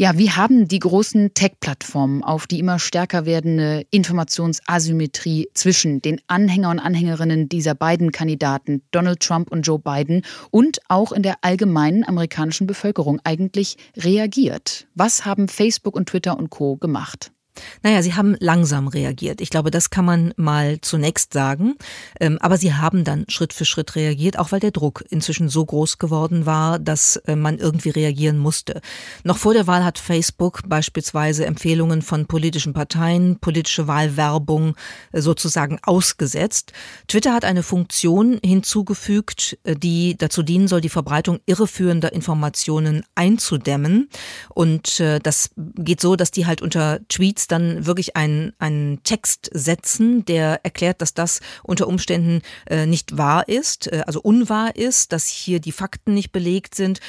Ja, 0.00 0.16
wie 0.16 0.30
haben 0.30 0.66
die 0.66 0.78
großen 0.78 1.34
Tech-Plattformen 1.34 2.24
auf 2.24 2.46
die 2.46 2.58
immer 2.58 2.78
stärker 2.78 3.26
werdende 3.26 3.84
Informationsasymmetrie 3.90 5.50
zwischen 5.52 6.00
den 6.00 6.22
Anhänger 6.26 6.70
und 6.70 6.78
Anhängerinnen 6.78 7.50
dieser 7.50 7.74
beiden 7.74 8.10
Kandidaten, 8.10 8.80
Donald 8.92 9.20
Trump 9.20 9.52
und 9.52 9.60
Joe 9.60 9.78
Biden, 9.78 10.22
und 10.50 10.78
auch 10.88 11.12
in 11.12 11.22
der 11.22 11.34
allgemeinen 11.42 12.08
amerikanischen 12.08 12.66
Bevölkerung 12.66 13.20
eigentlich 13.24 13.76
reagiert? 13.94 14.86
Was 14.94 15.26
haben 15.26 15.48
Facebook 15.48 15.96
und 15.96 16.08
Twitter 16.08 16.38
und 16.38 16.48
Co 16.48 16.78
gemacht? 16.78 17.30
Naja, 17.82 18.02
sie 18.02 18.14
haben 18.14 18.36
langsam 18.38 18.88
reagiert. 18.88 19.40
Ich 19.40 19.50
glaube, 19.50 19.70
das 19.70 19.90
kann 19.90 20.04
man 20.04 20.32
mal 20.36 20.80
zunächst 20.80 21.32
sagen. 21.32 21.74
Ähm, 22.18 22.38
aber 22.40 22.56
sie 22.56 22.74
haben 22.74 23.04
dann 23.04 23.24
Schritt 23.28 23.52
für 23.52 23.64
Schritt 23.64 23.96
reagiert, 23.96 24.38
auch 24.38 24.52
weil 24.52 24.60
der 24.60 24.70
Druck 24.70 25.04
inzwischen 25.10 25.48
so 25.48 25.64
groß 25.64 25.98
geworden 25.98 26.46
war, 26.46 26.78
dass 26.78 27.16
äh, 27.16 27.36
man 27.36 27.58
irgendwie 27.58 27.90
reagieren 27.90 28.38
musste. 28.38 28.80
Noch 29.24 29.38
vor 29.38 29.54
der 29.54 29.66
Wahl 29.66 29.84
hat 29.84 29.98
Facebook 29.98 30.62
beispielsweise 30.66 31.46
Empfehlungen 31.46 32.02
von 32.02 32.26
politischen 32.26 32.72
Parteien, 32.72 33.38
politische 33.40 33.86
Wahlwerbung 33.86 34.76
äh, 35.12 35.20
sozusagen 35.20 35.78
ausgesetzt. 35.82 36.72
Twitter 37.08 37.34
hat 37.34 37.44
eine 37.44 37.62
Funktion 37.62 38.38
hinzugefügt, 38.44 39.58
äh, 39.64 39.74
die 39.74 40.16
dazu 40.16 40.42
dienen 40.42 40.68
soll, 40.68 40.80
die 40.80 40.88
Verbreitung 40.88 41.40
irreführender 41.46 42.12
Informationen 42.12 43.04
einzudämmen. 43.14 44.08
Und 44.48 45.00
das 45.00 45.50
geht 45.56 46.00
so, 46.00 46.16
dass 46.16 46.30
die 46.30 46.46
halt 46.46 46.62
unter 46.62 47.00
Tweets 47.08 47.39
dann 47.46 47.86
wirklich 47.86 48.16
einen, 48.16 48.52
einen 48.58 49.02
Text 49.02 49.50
setzen, 49.52 50.24
der 50.24 50.60
erklärt, 50.64 51.02
dass 51.02 51.14
das 51.14 51.40
unter 51.62 51.86
Umständen 51.86 52.42
äh, 52.66 52.86
nicht 52.86 53.16
wahr 53.16 53.48
ist, 53.48 53.92
äh, 53.92 54.02
also 54.06 54.20
unwahr 54.20 54.76
ist, 54.76 55.12
dass 55.12 55.26
hier 55.26 55.60
die 55.60 55.72
Fakten 55.72 56.14
nicht 56.14 56.32
belegt 56.32 56.74
sind. 56.74 57.00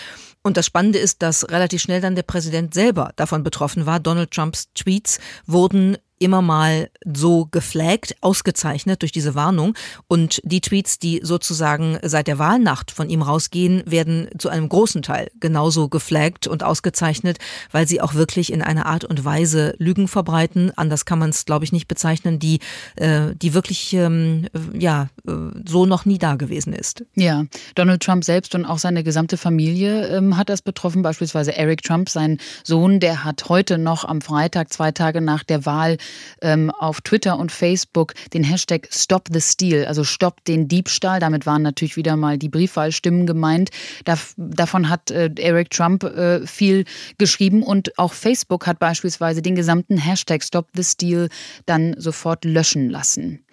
Und 0.43 0.57
das 0.57 0.65
Spannende 0.65 0.99
ist, 0.99 1.21
dass 1.21 1.49
relativ 1.49 1.81
schnell 1.81 2.01
dann 2.01 2.15
der 2.15 2.23
Präsident 2.23 2.73
selber 2.73 3.11
davon 3.15 3.43
betroffen 3.43 3.85
war. 3.85 3.99
Donald 3.99 4.31
Trumps 4.31 4.71
Tweets 4.73 5.19
wurden 5.45 5.97
immer 6.21 6.41
mal 6.41 6.89
so 7.05 7.47
geflaggt, 7.49 8.15
ausgezeichnet 8.21 9.01
durch 9.01 9.11
diese 9.11 9.35
Warnung. 9.35 9.75
Und 10.07 10.39
die 10.43 10.61
Tweets, 10.61 10.99
die 10.99 11.21
sozusagen 11.23 11.97
seit 12.03 12.27
der 12.27 12.39
Wahlnacht 12.39 12.91
von 12.91 13.09
ihm 13.09 13.21
rausgehen, 13.21 13.83
werden 13.85 14.27
zu 14.37 14.49
einem 14.49 14.69
großen 14.69 15.01
Teil 15.01 15.31
genauso 15.39 15.89
geflaggt 15.89 16.47
und 16.47 16.63
ausgezeichnet, 16.63 17.39
weil 17.71 17.87
sie 17.87 18.01
auch 18.01 18.13
wirklich 18.13 18.53
in 18.53 18.61
einer 18.61 18.85
Art 18.85 19.03
und 19.03 19.25
Weise 19.25 19.73
Lügen 19.77 20.07
verbreiten. 20.07 20.71
Anders 20.75 21.05
kann 21.05 21.19
man 21.19 21.31
es, 21.31 21.45
glaube 21.45 21.65
ich, 21.65 21.71
nicht 21.71 21.87
bezeichnen, 21.87 22.39
die, 22.39 22.59
äh, 22.95 23.33
die 23.35 23.53
wirklich 23.53 23.93
ähm, 23.93 24.47
ja, 24.73 25.09
äh, 25.27 25.31
so 25.67 25.85
noch 25.85 26.05
nie 26.05 26.19
da 26.19 26.35
gewesen 26.35 26.73
ist. 26.73 27.03
Ja, 27.15 27.45
Donald 27.75 28.03
Trump 28.03 28.23
selbst 28.23 28.53
und 28.53 28.65
auch 28.65 28.77
seine 28.79 29.03
gesamte 29.03 29.37
Familie 29.37 30.07
ähm, 30.07 30.37
hat 30.37 30.49
das 30.49 30.61
betroffen. 30.61 31.01
Beispielsweise 31.01 31.55
Eric 31.55 31.81
Trump, 31.81 32.09
sein 32.09 32.37
Sohn, 32.63 32.99
der 32.99 33.23
hat 33.23 33.49
heute 33.49 33.77
noch 33.77 34.05
am 34.05 34.21
Freitag, 34.21 34.71
zwei 34.71 34.91
Tage 34.91 35.21
nach 35.21 35.43
der 35.43 35.65
Wahl, 35.65 35.97
ähm, 36.41 36.71
auf 36.71 37.01
Twitter 37.01 37.37
und 37.37 37.51
Facebook 37.51 38.13
den 38.33 38.43
Hashtag 38.43 38.87
Stop 38.91 39.29
the 39.31 39.41
Steal, 39.41 39.85
also 39.85 40.03
Stopp 40.03 40.43
den 40.45 40.67
Diebstahl. 40.67 41.19
Damit 41.19 41.45
waren 41.45 41.61
natürlich 41.61 41.97
wieder 41.97 42.15
mal 42.15 42.37
die 42.37 42.49
Briefwahlstimmen 42.49 43.25
gemeint. 43.25 43.69
Da, 44.05 44.17
davon 44.37 44.89
hat 44.89 45.11
äh, 45.11 45.29
Eric 45.37 45.69
Trump 45.71 46.03
äh, 46.03 46.45
viel 46.45 46.85
geschrieben 47.17 47.63
und 47.63 47.97
auch 47.97 48.13
Facebook 48.13 48.67
hat 48.67 48.79
beispielsweise 48.79 49.41
den 49.41 49.55
gesamten 49.55 49.97
Hashtag 49.97 50.43
Stop 50.43 50.67
the 50.73 50.83
Steal 50.83 51.29
dann 51.65 51.95
sofort 51.97 52.45
löschen 52.45 52.89
lassen. 52.89 53.43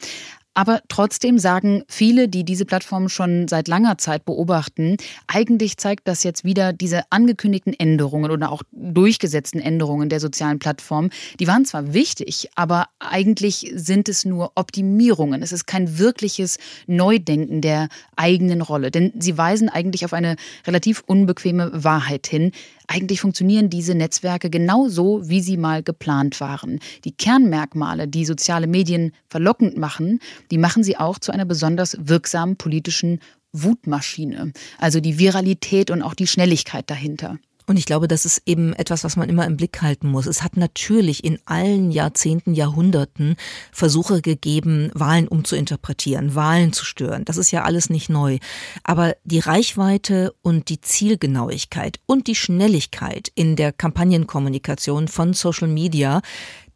Aber 0.58 0.80
trotzdem 0.88 1.38
sagen 1.38 1.84
viele, 1.86 2.28
die 2.28 2.42
diese 2.42 2.64
Plattform 2.64 3.08
schon 3.08 3.46
seit 3.46 3.68
langer 3.68 3.96
Zeit 3.96 4.24
beobachten, 4.24 4.96
eigentlich 5.28 5.76
zeigt 5.76 6.08
das 6.08 6.24
jetzt 6.24 6.42
wieder 6.42 6.72
diese 6.72 7.02
angekündigten 7.10 7.74
Änderungen 7.78 8.32
oder 8.32 8.50
auch 8.50 8.64
durchgesetzten 8.72 9.60
Änderungen 9.60 10.08
der 10.08 10.18
sozialen 10.18 10.58
Plattform. 10.58 11.10
Die 11.38 11.46
waren 11.46 11.64
zwar 11.64 11.94
wichtig, 11.94 12.50
aber 12.56 12.86
eigentlich 12.98 13.70
sind 13.72 14.08
es 14.08 14.24
nur 14.24 14.50
Optimierungen. 14.56 15.44
Es 15.44 15.52
ist 15.52 15.68
kein 15.68 15.96
wirkliches 15.96 16.58
Neudenken 16.88 17.60
der 17.60 17.88
eigenen 18.16 18.60
Rolle, 18.60 18.90
denn 18.90 19.12
sie 19.16 19.38
weisen 19.38 19.68
eigentlich 19.68 20.04
auf 20.04 20.12
eine 20.12 20.34
relativ 20.66 21.04
unbequeme 21.06 21.70
Wahrheit 21.72 22.26
hin. 22.26 22.50
Eigentlich 22.90 23.20
funktionieren 23.20 23.68
diese 23.68 23.94
Netzwerke 23.94 24.48
genau 24.48 24.88
so, 24.88 25.20
wie 25.28 25.42
sie 25.42 25.58
mal 25.58 25.82
geplant 25.82 26.40
waren. 26.40 26.80
Die 27.04 27.12
Kernmerkmale, 27.12 28.08
die 28.08 28.24
soziale 28.24 28.66
Medien 28.66 29.12
verlockend 29.28 29.76
machen, 29.76 30.20
die 30.50 30.58
machen 30.58 30.82
sie 30.82 30.96
auch 30.96 31.18
zu 31.18 31.32
einer 31.32 31.44
besonders 31.44 31.96
wirksamen 32.00 32.56
politischen 32.56 33.20
Wutmaschine. 33.52 34.52
Also 34.78 35.00
die 35.00 35.18
Viralität 35.18 35.90
und 35.90 36.02
auch 36.02 36.14
die 36.14 36.26
Schnelligkeit 36.26 36.90
dahinter. 36.90 37.38
Und 37.68 37.76
ich 37.76 37.84
glaube, 37.84 38.08
das 38.08 38.24
ist 38.24 38.42
eben 38.46 38.72
etwas, 38.72 39.04
was 39.04 39.16
man 39.16 39.28
immer 39.28 39.44
im 39.44 39.58
Blick 39.58 39.82
halten 39.82 40.08
muss. 40.08 40.24
Es 40.24 40.42
hat 40.42 40.56
natürlich 40.56 41.22
in 41.22 41.38
allen 41.44 41.90
Jahrzehnten, 41.90 42.54
Jahrhunderten 42.54 43.36
Versuche 43.72 44.22
gegeben, 44.22 44.90
Wahlen 44.94 45.28
umzuinterpretieren, 45.28 46.34
Wahlen 46.34 46.72
zu 46.72 46.86
stören. 46.86 47.26
Das 47.26 47.36
ist 47.36 47.50
ja 47.50 47.64
alles 47.64 47.90
nicht 47.90 48.08
neu. 48.08 48.38
Aber 48.84 49.14
die 49.24 49.38
Reichweite 49.38 50.32
und 50.40 50.70
die 50.70 50.80
Zielgenauigkeit 50.80 52.00
und 52.06 52.26
die 52.26 52.36
Schnelligkeit 52.36 53.30
in 53.34 53.54
der 53.54 53.72
Kampagnenkommunikation 53.72 55.06
von 55.06 55.34
Social 55.34 55.68
Media, 55.68 56.22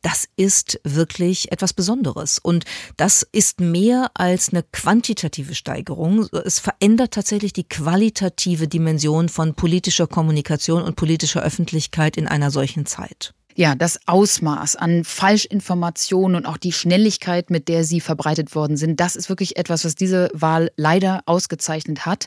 das 0.02 0.28
ist 0.36 0.80
wirklich 0.84 1.52
etwas 1.52 1.72
Besonderes. 1.72 2.38
Und 2.38 2.64
das 2.96 3.26
ist 3.32 3.60
mehr 3.60 4.10
als 4.14 4.50
eine 4.50 4.64
quantitative 4.64 5.54
Steigerung. 5.54 6.26
Es 6.44 6.58
verändert 6.58 7.14
tatsächlich 7.14 7.52
die 7.52 7.68
qualitative 7.68 8.68
Dimension 8.68 9.28
von 9.28 9.54
politischer 9.54 10.06
Kommunikation 10.08 10.82
und 10.82 10.96
politischer 10.96 11.42
Öffentlichkeit 11.42 12.16
in 12.16 12.26
einer 12.26 12.50
solchen 12.50 12.84
Zeit. 12.84 13.32
Ja, 13.54 13.74
das 13.74 14.00
Ausmaß 14.06 14.76
an 14.76 15.04
Falschinformationen 15.04 16.36
und 16.36 16.46
auch 16.46 16.56
die 16.56 16.72
Schnelligkeit, 16.72 17.50
mit 17.50 17.68
der 17.68 17.84
sie 17.84 18.00
verbreitet 18.00 18.54
worden 18.54 18.76
sind, 18.76 19.00
das 19.00 19.16
ist 19.16 19.28
wirklich 19.28 19.56
etwas, 19.56 19.84
was 19.84 19.94
diese 19.94 20.30
Wahl 20.32 20.70
leider 20.76 21.22
ausgezeichnet 21.26 22.06
hat. 22.06 22.26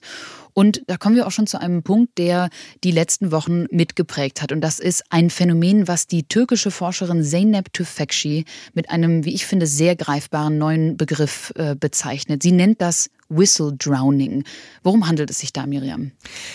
Und 0.53 0.83
da 0.87 0.95
kommen 0.95 1.17
wir 1.17 1.27
auch 1.27 1.31
schon 1.31 1.47
zu 1.47 1.59
einem 1.59 1.83
Punkt, 1.83 2.17
der 2.17 2.49
die 2.85 2.91
letzten 2.91 3.31
Wochen 3.31 3.65
mitgeprägt 3.71 4.41
hat. 4.41 4.53
Und 4.53 4.61
das 4.61 4.79
ist 4.79 5.03
ein 5.09 5.29
Phänomen, 5.29 5.89
was 5.89 6.07
die 6.07 6.23
türkische 6.23 6.71
Forscherin 6.71 7.23
Zeynep 7.23 7.73
Tüfekci 7.73 8.45
mit 8.73 8.89
einem, 8.89 9.25
wie 9.25 9.33
ich 9.33 9.45
finde, 9.45 9.67
sehr 9.67 9.97
greifbaren 9.97 10.57
neuen 10.57 10.95
Begriff 10.95 11.51
äh, 11.57 11.75
bezeichnet. 11.75 12.41
Sie 12.41 12.53
nennt 12.53 12.81
das 12.81 13.09
Whistle 13.29 13.73
Drowning. 13.73 14.43
Worum 14.83 15.07
handelt 15.07 15.29
es 15.29 15.39
sich 15.39 15.51
da, 15.51 15.65
Miriam? 15.65 16.11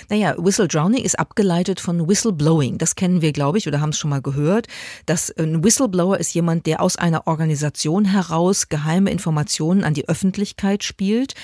Naja, 0.09 0.35
Whistle 0.38 0.68
Drowning 0.68 1.02
ist 1.02 1.18
abgeleitet 1.18 1.80
von 1.80 2.09
Whistleblowing. 2.09 2.78
Das 2.78 2.94
kennen 2.94 3.22
wir, 3.22 3.33
glaube 3.33 3.59
ich, 3.59 3.66
oder 3.66 3.80
haben 3.80 3.90
es 3.90 3.98
schon 3.98 4.11
mal 4.11 4.22
gehört. 4.22 4.68
Das, 5.06 5.30
ein 5.37 5.64
Whistleblower 5.64 6.18
ist 6.18 6.33
jemand, 6.33 6.66
der 6.66 6.80
aus 6.80 6.96
einer 6.96 7.26
Organisation 7.26 8.04
heraus 8.04 8.68
geheime 8.68 9.11
Informationen 9.11 9.85
an 9.85 9.94
die 9.94 10.09
Öffentlichkeit 10.09 10.85
spielt 10.85 11.35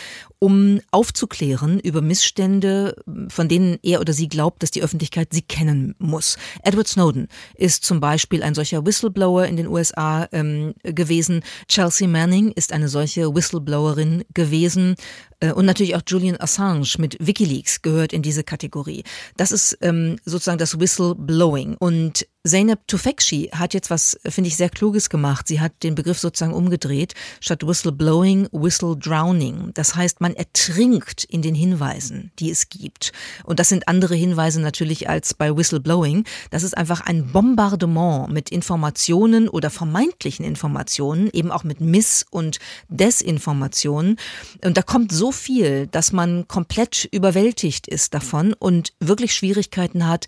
um 0.47 0.81
aufzuklären 0.93 1.81
über 1.81 2.01
Missstände, 2.01 2.95
von 3.27 3.49
denen 3.49 3.81
er 3.83 4.01
oder 4.01 4.13
sie 4.13 4.29
glaubt, 4.29 4.63
dass 4.63 4.71
die 4.71 4.81
Öffentlichkeit 4.81 5.31
sie 5.33 5.43
kennen 5.43 5.97
muss. 5.99 6.39
Edward 6.63 6.87
Snowden 6.87 7.27
ist 7.57 7.83
zum 7.83 7.99
Beispiel 7.99 8.45
ein 8.45 8.55
solcher 8.55 8.87
Whistleblower 8.87 9.47
in 9.47 9.57
den 9.57 9.67
USA 9.67 10.29
ähm, 10.31 10.75
gewesen. 10.85 11.43
Chelsea 11.67 12.07
Manning 12.07 12.53
ist 12.53 12.73
eine 12.73 12.89
solche 12.89 13.35
Whistleblowerin 13.35 14.23
gewesen. 14.35 14.95
Äh, 15.41 15.53
und 15.53 15.67
natürlich 15.67 15.97
auch 15.97 16.03
Julian 16.07 16.41
Assange 16.41 16.95
mit 16.99 17.17
Wikileaks 17.19 17.83
gehört 17.83 18.13
in 18.13 18.23
diese 18.23 18.45
Kategorie. 18.45 19.03
Das 19.37 19.51
ist 19.51 19.77
ähm, 19.81 20.21
sozusagen 20.25 20.59
das 20.59 20.79
Whistleblowing. 20.79 21.77
Und 21.77 22.25
Zeynep 22.47 22.87
Tufekci 22.87 23.51
hat 23.53 23.75
jetzt 23.75 23.91
was, 23.91 24.19
finde 24.25 24.49
ich, 24.49 24.57
sehr 24.57 24.71
Kluges 24.71 25.11
gemacht. 25.11 25.49
Sie 25.49 25.61
hat 25.61 25.83
den 25.83 25.95
Begriff 25.95 26.19
sozusagen 26.19 26.55
umgedreht. 26.55 27.15
Statt 27.41 27.67
Whistleblowing, 27.67 28.49
Whistledrowning. 28.53 29.73
Das 29.75 29.97
heißt, 29.97 30.21
man 30.21 30.35
ertrinkt 30.35 31.25
in 31.25 31.43
den 31.43 31.55
Hinweisen, 31.55 32.31
die 32.39 32.51
es 32.51 32.69
gibt. 32.69 33.13
Und 33.45 33.59
das 33.59 33.69
sind 33.69 33.89
andere 33.89 34.15
Hinweise 34.15 34.61
natürlich 34.61 35.09
als 35.09 35.35
bei 35.35 35.57
Whistleblowing. 35.57 36.25
Das 36.51 36.63
ist 36.63 36.77
einfach 36.77 37.01
ein 37.01 37.33
Bombardement 37.33 38.33
mit 38.33 38.51
Informationen 38.51 39.49
oder 39.49 39.71
vermeintlichen 39.71 40.45
Informationen, 40.45 41.29
eben 41.33 41.51
auch 41.51 41.65
mit 41.65 41.81
Miss- 41.81 42.25
und 42.31 42.59
Desinformationen. 42.89 44.17
Und 44.65 44.77
da 44.77 44.83
kommt 44.83 45.13
so 45.13 45.33
viel, 45.33 45.87
dass 45.89 46.13
man 46.13 46.47
komplett 46.49 47.09
überwältigt 47.11 47.89
ist 47.89 48.15
davon 48.15 48.53
und 48.53 48.93
wirklich 49.01 49.35
Schwierigkeiten 49.35 50.07
hat, 50.07 50.27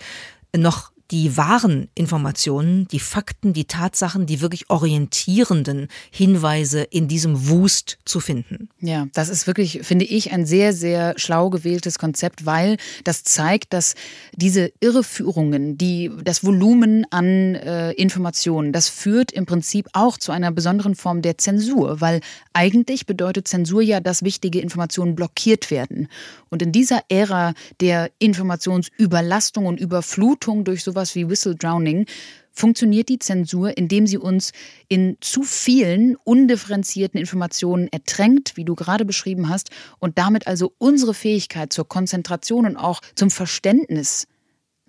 noch 0.56 0.90
die 1.10 1.36
wahren 1.38 1.88
Informationen, 1.94 2.86
die 2.88 3.00
Fakten, 3.00 3.54
die 3.54 3.64
Tatsachen, 3.64 4.26
die 4.26 4.42
wirklich 4.42 4.68
orientierenden 4.68 5.88
Hinweise 6.10 6.82
in 6.82 7.08
diesem 7.08 7.48
Wust 7.48 7.98
zu 8.04 8.20
finden. 8.20 8.68
Ja, 8.80 9.06
das 9.14 9.30
ist 9.30 9.46
wirklich, 9.46 9.80
finde 9.82 10.04
ich, 10.04 10.32
ein 10.32 10.44
sehr, 10.44 10.74
sehr 10.74 11.14
schlau 11.16 11.48
gewähltes 11.48 11.98
Konzept, 11.98 12.44
weil 12.44 12.76
das 13.04 13.24
zeigt, 13.24 13.72
dass 13.72 13.94
diese 14.34 14.70
Irreführungen, 14.80 15.78
die, 15.78 16.10
das 16.24 16.44
Volumen 16.44 17.06
an 17.10 17.54
äh, 17.54 17.92
Informationen, 17.92 18.72
das 18.72 18.88
führt 18.88 19.32
im 19.32 19.46
Prinzip 19.46 19.88
auch 19.94 20.18
zu 20.18 20.30
einer 20.30 20.52
besonderen 20.52 20.94
Form 20.94 21.22
der 21.22 21.38
Zensur, 21.38 22.02
weil 22.02 22.20
eigentlich 22.52 23.06
bedeutet 23.06 23.48
Zensur 23.48 23.80
ja, 23.80 24.00
dass 24.00 24.22
wichtige 24.22 24.60
Informationen 24.60 25.14
blockiert 25.14 25.70
werden. 25.70 26.08
Und 26.50 26.62
in 26.62 26.72
dieser 26.72 27.02
Ära 27.08 27.54
der 27.80 28.10
Informationsüberlastung 28.18 29.66
und 29.66 29.80
Überflutung 29.80 30.64
durch 30.64 30.82
sowas 30.82 30.97
sowas 30.98 31.14
wie 31.14 31.28
Whistle 31.28 31.54
Drowning, 31.54 32.06
funktioniert 32.52 33.08
die 33.08 33.20
Zensur, 33.20 33.76
indem 33.78 34.08
sie 34.08 34.18
uns 34.18 34.50
in 34.88 35.16
zu 35.20 35.44
vielen 35.44 36.16
undifferenzierten 36.24 37.20
Informationen 37.20 37.86
ertränkt, 37.92 38.56
wie 38.56 38.64
du 38.64 38.74
gerade 38.74 39.04
beschrieben 39.04 39.48
hast, 39.48 39.70
und 40.00 40.18
damit 40.18 40.48
also 40.48 40.72
unsere 40.78 41.14
Fähigkeit 41.14 41.72
zur 41.72 41.86
Konzentration 41.86 42.66
und 42.66 42.76
auch 42.76 43.00
zum 43.14 43.30
Verständnis 43.30 44.26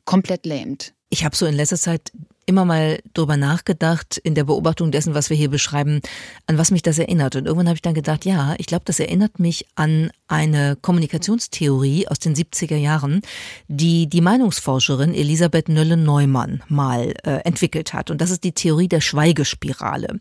komplett 0.06 0.48
lähmt. 0.48 0.94
Ich 1.12 1.24
habe 1.24 1.36
so 1.36 1.46
in 1.46 1.54
letzter 1.54 1.78
Zeit 1.78 2.12
immer 2.50 2.66
mal 2.66 3.00
drüber 3.14 3.38
nachgedacht 3.38 4.18
in 4.18 4.34
der 4.34 4.44
Beobachtung 4.44 4.92
dessen, 4.92 5.14
was 5.14 5.30
wir 5.30 5.38
hier 5.38 5.50
beschreiben, 5.50 6.02
an 6.48 6.58
was 6.58 6.72
mich 6.72 6.82
das 6.82 6.98
erinnert. 6.98 7.36
Und 7.36 7.46
irgendwann 7.46 7.68
habe 7.68 7.76
ich 7.76 7.84
dann 7.84 7.94
gedacht, 7.94 8.26
ja, 8.26 8.56
ich 8.58 8.66
glaube, 8.66 8.84
das 8.86 9.00
erinnert 9.00 9.40
mich 9.40 9.68
an 9.76 10.10
eine 10.28 10.76
Kommunikationstheorie 10.82 12.08
aus 12.08 12.18
den 12.20 12.36
70er 12.36 12.76
Jahren, 12.76 13.22
die 13.68 14.08
die 14.08 14.22
Meinungsforscherin 14.22 15.14
Elisabeth 15.14 15.70
Nölle-Neumann 15.70 16.64
mal 16.68 17.14
äh, 17.24 17.42
entwickelt 17.44 17.94
hat. 17.94 18.10
Und 18.10 18.20
das 18.20 18.32
ist 18.32 18.44
die 18.44 18.52
Theorie 18.52 18.88
der 18.88 19.02
Schweigespirale. 19.02 20.20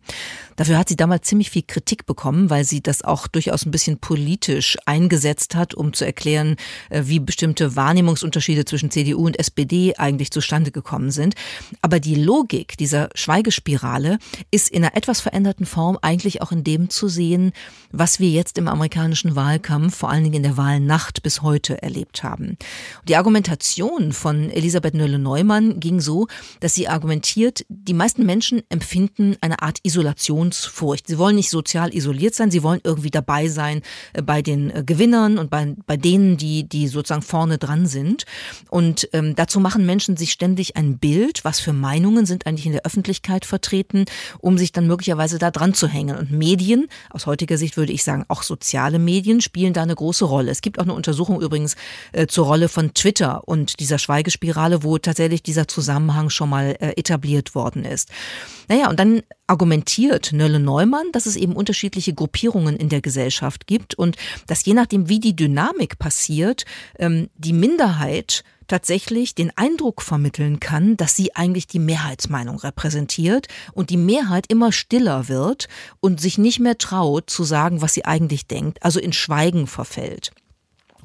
Dafür 0.57 0.77
hat 0.77 0.88
sie 0.88 0.97
damals 0.97 1.27
ziemlich 1.27 1.51
viel 1.51 1.62
Kritik 1.67 2.05
bekommen, 2.05 2.51
weil 2.51 2.64
sie 2.64 2.83
das 2.83 3.03
auch 3.03 3.27
durchaus 3.27 3.64
ein 3.64 3.71
bisschen 3.71 3.99
politisch 3.99 4.77
eingesetzt 4.85 5.55
hat, 5.55 5.75
um 5.75 5.95
zu 5.95 6.05
erklären, 6.05 6.57
äh, 6.91 7.05
wie 7.07 7.21
bestimmte 7.21 7.75
Wahrnehmungsunterschiede 7.75 8.67
zwischen 8.67 8.91
CDU 8.91 9.25
und 9.25 9.38
SPD 9.38 9.95
eigentlich 9.97 10.31
zustande 10.31 10.71
gekommen 10.71 11.11
sind. 11.11 11.35
Aber 11.81 12.01
die 12.01 12.17
Logik 12.22 12.76
dieser 12.76 13.09
Schweigespirale 13.14 14.18
ist 14.50 14.70
in 14.70 14.85
einer 14.85 14.96
etwas 14.96 15.20
veränderten 15.20 15.66
Form 15.66 15.98
eigentlich 16.02 16.42
auch 16.42 16.52
in 16.52 16.64
dem 16.64 16.90
zu 16.90 17.09
sehen, 17.09 17.52
was 17.90 18.20
wir 18.20 18.28
jetzt 18.28 18.59
im 18.59 18.68
amerikanischen 18.68 19.37
Wahlkampf, 19.37 19.96
vor 19.96 20.11
allen 20.11 20.24
Dingen 20.24 20.37
in 20.37 20.42
der 20.42 20.57
Wahlnacht 20.57 21.22
bis 21.22 21.42
heute 21.42 21.83
erlebt 21.83 22.22
haben. 22.22 22.57
Die 23.07 23.16
Argumentation 23.16 24.12
von 24.12 24.50
Elisabeth 24.50 24.94
Nölle-Neumann 24.94 25.81
ging 25.81 26.00
so, 26.00 26.26
dass 26.61 26.74
sie 26.74 26.88
argumentiert, 26.88 27.64
die 27.68 27.94
meisten 27.94 28.26
Menschen 28.26 28.62
empfinden 28.68 29.37
eine 29.40 29.62
Art 29.62 29.78
Isolationsfurcht. 29.83 31.07
Sie 31.07 31.18
wollen 31.18 31.37
nicht 31.37 31.50
sozial 31.50 31.94
isoliert 31.94 32.35
sein, 32.35 32.50
sie 32.50 32.62
wollen 32.62 32.81
irgendwie 32.85 33.11
dabei 33.11 33.48
sein 33.48 33.83
äh, 34.12 34.22
bei 34.22 34.42
den 34.42 34.70
äh, 34.70 34.83
Gewinnern 34.85 35.38
und 35.38 35.50
bei, 35.50 35.74
bei 35.87 35.96
denen, 35.96 36.37
die, 36.37 36.68
die 36.68 36.88
sozusagen 36.88 37.22
vorne 37.22 37.59
dran 37.59 37.87
sind. 37.87 38.24
Und 38.70 39.09
ähm, 39.12 39.35
dazu 39.37 39.61
machen 39.61 39.87
Menschen 39.87 40.16
sich 40.16 40.33
ständig 40.33 40.76
ein 40.76 40.98
Bild, 40.98 41.44
was 41.44 41.61
für 41.61 41.72
Meinungen 41.72 42.08
sind 42.27 42.47
eigentlich 42.47 42.66
in 42.66 42.73
der 42.73 42.85
Öffentlichkeit 42.85 43.44
vertreten, 43.44 44.05
um 44.38 44.59
sich 44.59 44.73
dann 44.73 44.87
möglicherweise 44.87 45.38
da 45.38 45.51
dran 45.51 45.75
zu 45.75 45.88
hängen. 45.88 46.16
Und 46.16 46.31
Medien, 46.31 46.88
aus 47.11 47.27
heutiger 47.27 47.59
Sicht 47.59 47.77
würde 47.77 47.92
ich 47.92 48.05
sagen, 48.05 48.25
auch 48.29 48.42
soziale 48.42 48.99
Medien 48.99 49.40
spielen 49.40 49.73
da 49.73 49.83
eine 49.83 49.94
große 49.94 50.25
Rolle. 50.25 50.51
Es 50.51 50.61
gibt 50.61 50.79
auch 50.79 50.85
eine 50.85 50.94
Untersuchung 50.94 51.40
übrigens 51.40 51.77
äh, 52.12 52.27
zur 52.27 52.47
Rolle 52.47 52.68
von 52.68 52.94
Twitter 52.94 53.47
und 53.47 53.81
dieser 53.81 53.99
Schweigespirale, 53.99 54.83
wo 54.83 54.99
tatsächlich 54.99 55.42
dieser 55.42 55.68
Zusammenhang 55.68 56.31
schon 56.31 56.51
mal 56.51 56.77
äh, 56.81 56.92
etabliert 56.97 57.55
worden 57.55 57.85
ist. 57.85 58.11
Naja, 58.68 58.90
und 58.90 58.99
dann 58.99 59.23
argumentiert 59.47 60.33
Nölle 60.33 60.61
Neumann, 60.61 61.11
dass 61.12 61.27
es 61.27 61.37
eben 61.37 61.55
unterschiedliche 61.55 62.12
Gruppierungen 62.12 62.77
in 62.77 62.88
der 62.88 63.01
Gesellschaft 63.01 63.66
gibt 63.66 63.94
und 63.94 64.16
dass 64.47 64.64
je 64.64 64.75
nachdem, 64.75 65.09
wie 65.09 65.21
die 65.21 65.35
Dynamik 65.35 65.99
passiert, 65.99 66.64
ähm, 66.99 67.31
die 67.37 67.55
Minderheit 67.55 68.44
tatsächlich 68.68 69.35
den 69.35 69.50
Eindruck 69.57 70.02
vermitteln 70.02 70.61
kann, 70.61 70.96
dass 70.96 71.16
sie 71.16 71.35
eigentlich 71.35 71.66
die 71.66 71.78
Mehrheitsmeinung 71.78 72.59
repräsentiert 72.59 73.48
und 73.72 73.90
die 73.90 73.96
Mehrheit 73.96 74.44
immer 74.48 74.70
stiller 74.70 75.28
wird 75.28 75.68
und 76.00 76.20
sich 76.20 76.38
nicht 76.38 76.61
mehr 76.61 76.78
traut 76.78 77.28
zu 77.28 77.44
sagen, 77.44 77.83
was 77.83 77.94
sie 77.94 78.04
eigentlich 78.04 78.46
denkt, 78.46 78.83
also 78.85 79.00
in 79.00 79.12
Schweigen 79.12 79.66
verfällt. 79.66 80.33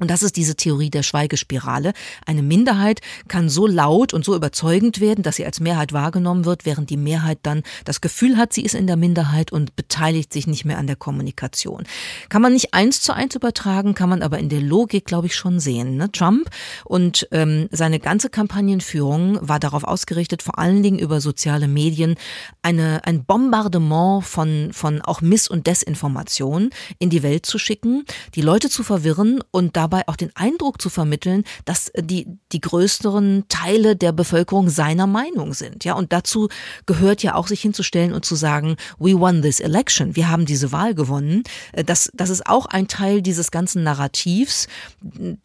Und 0.03 0.09
das 0.09 0.21
ist 0.21 0.35
diese 0.35 0.55
Theorie 0.55 0.89
der 0.89 1.01
Schweigespirale. 1.01 1.93
Eine 2.25 2.41
Minderheit 2.41 2.99
kann 3.29 3.47
so 3.47 3.65
laut 3.65 4.13
und 4.13 4.25
so 4.25 4.35
überzeugend 4.35 4.99
werden, 4.99 5.23
dass 5.23 5.37
sie 5.37 5.45
als 5.45 5.61
Mehrheit 5.61 5.93
wahrgenommen 5.93 6.43
wird, 6.43 6.65
während 6.65 6.89
die 6.89 6.97
Mehrheit 6.97 7.39
dann 7.43 7.63
das 7.85 8.01
Gefühl 8.01 8.35
hat, 8.35 8.51
sie 8.51 8.63
ist 8.63 8.75
in 8.75 8.85
der 8.85 8.97
Minderheit 8.97 9.53
und 9.53 9.77
beteiligt 9.77 10.33
sich 10.33 10.45
nicht 10.45 10.65
mehr 10.65 10.77
an 10.77 10.87
der 10.87 10.97
Kommunikation. 10.97 11.85
Kann 12.27 12.41
man 12.41 12.51
nicht 12.51 12.73
eins 12.73 12.99
zu 12.99 13.13
eins 13.13 13.33
übertragen, 13.33 13.93
kann 13.93 14.09
man 14.09 14.23
aber 14.23 14.39
in 14.39 14.49
der 14.49 14.59
Logik, 14.59 15.05
glaube 15.05 15.27
ich, 15.27 15.37
schon 15.37 15.61
sehen. 15.61 15.95
Ne? 15.95 16.11
Trump 16.11 16.49
und 16.83 17.25
ähm, 17.31 17.69
seine 17.71 18.01
ganze 18.01 18.29
Kampagnenführung 18.29 19.39
war 19.41 19.61
darauf 19.61 19.85
ausgerichtet, 19.85 20.43
vor 20.43 20.59
allen 20.59 20.83
Dingen 20.83 20.99
über 20.99 21.21
soziale 21.21 21.69
Medien 21.69 22.15
eine, 22.61 23.05
ein 23.05 23.23
Bombardement 23.23 24.25
von, 24.25 24.73
von 24.73 25.01
auch 25.01 25.21
Miss- 25.21 25.47
und 25.47 25.65
Desinformation 25.65 26.71
in 26.99 27.09
die 27.09 27.23
Welt 27.23 27.45
zu 27.45 27.57
schicken, 27.57 28.03
die 28.35 28.41
Leute 28.41 28.69
zu 28.69 28.83
verwirren 28.83 29.39
und 29.51 29.77
dabei 29.93 30.07
auch 30.07 30.15
den 30.15 30.35
Eindruck 30.35 30.81
zu 30.81 30.89
vermitteln, 30.89 31.43
dass 31.65 31.91
die, 31.95 32.27
die 32.51 32.61
größeren 32.61 33.45
Teile 33.47 33.95
der 33.95 34.11
Bevölkerung 34.11 34.69
seiner 34.69 35.05
Meinung 35.05 35.53
sind. 35.53 35.85
Ja, 35.85 35.93
und 35.93 36.11
dazu 36.11 36.49
gehört 36.87 37.21
ja 37.21 37.35
auch, 37.35 37.47
sich 37.47 37.61
hinzustellen 37.61 38.13
und 38.13 38.25
zu 38.25 38.35
sagen, 38.35 38.75
we 38.97 39.19
won 39.19 39.41
this 39.41 39.59
election. 39.59 40.15
Wir 40.15 40.29
haben 40.29 40.45
diese 40.45 40.71
Wahl 40.71 40.95
gewonnen. 40.95 41.43
Das, 41.85 42.09
das 42.13 42.29
ist 42.29 42.47
auch 42.47 42.65
ein 42.65 42.87
Teil 42.87 43.21
dieses 43.21 43.51
ganzen 43.51 43.83
Narrativs, 43.83 44.67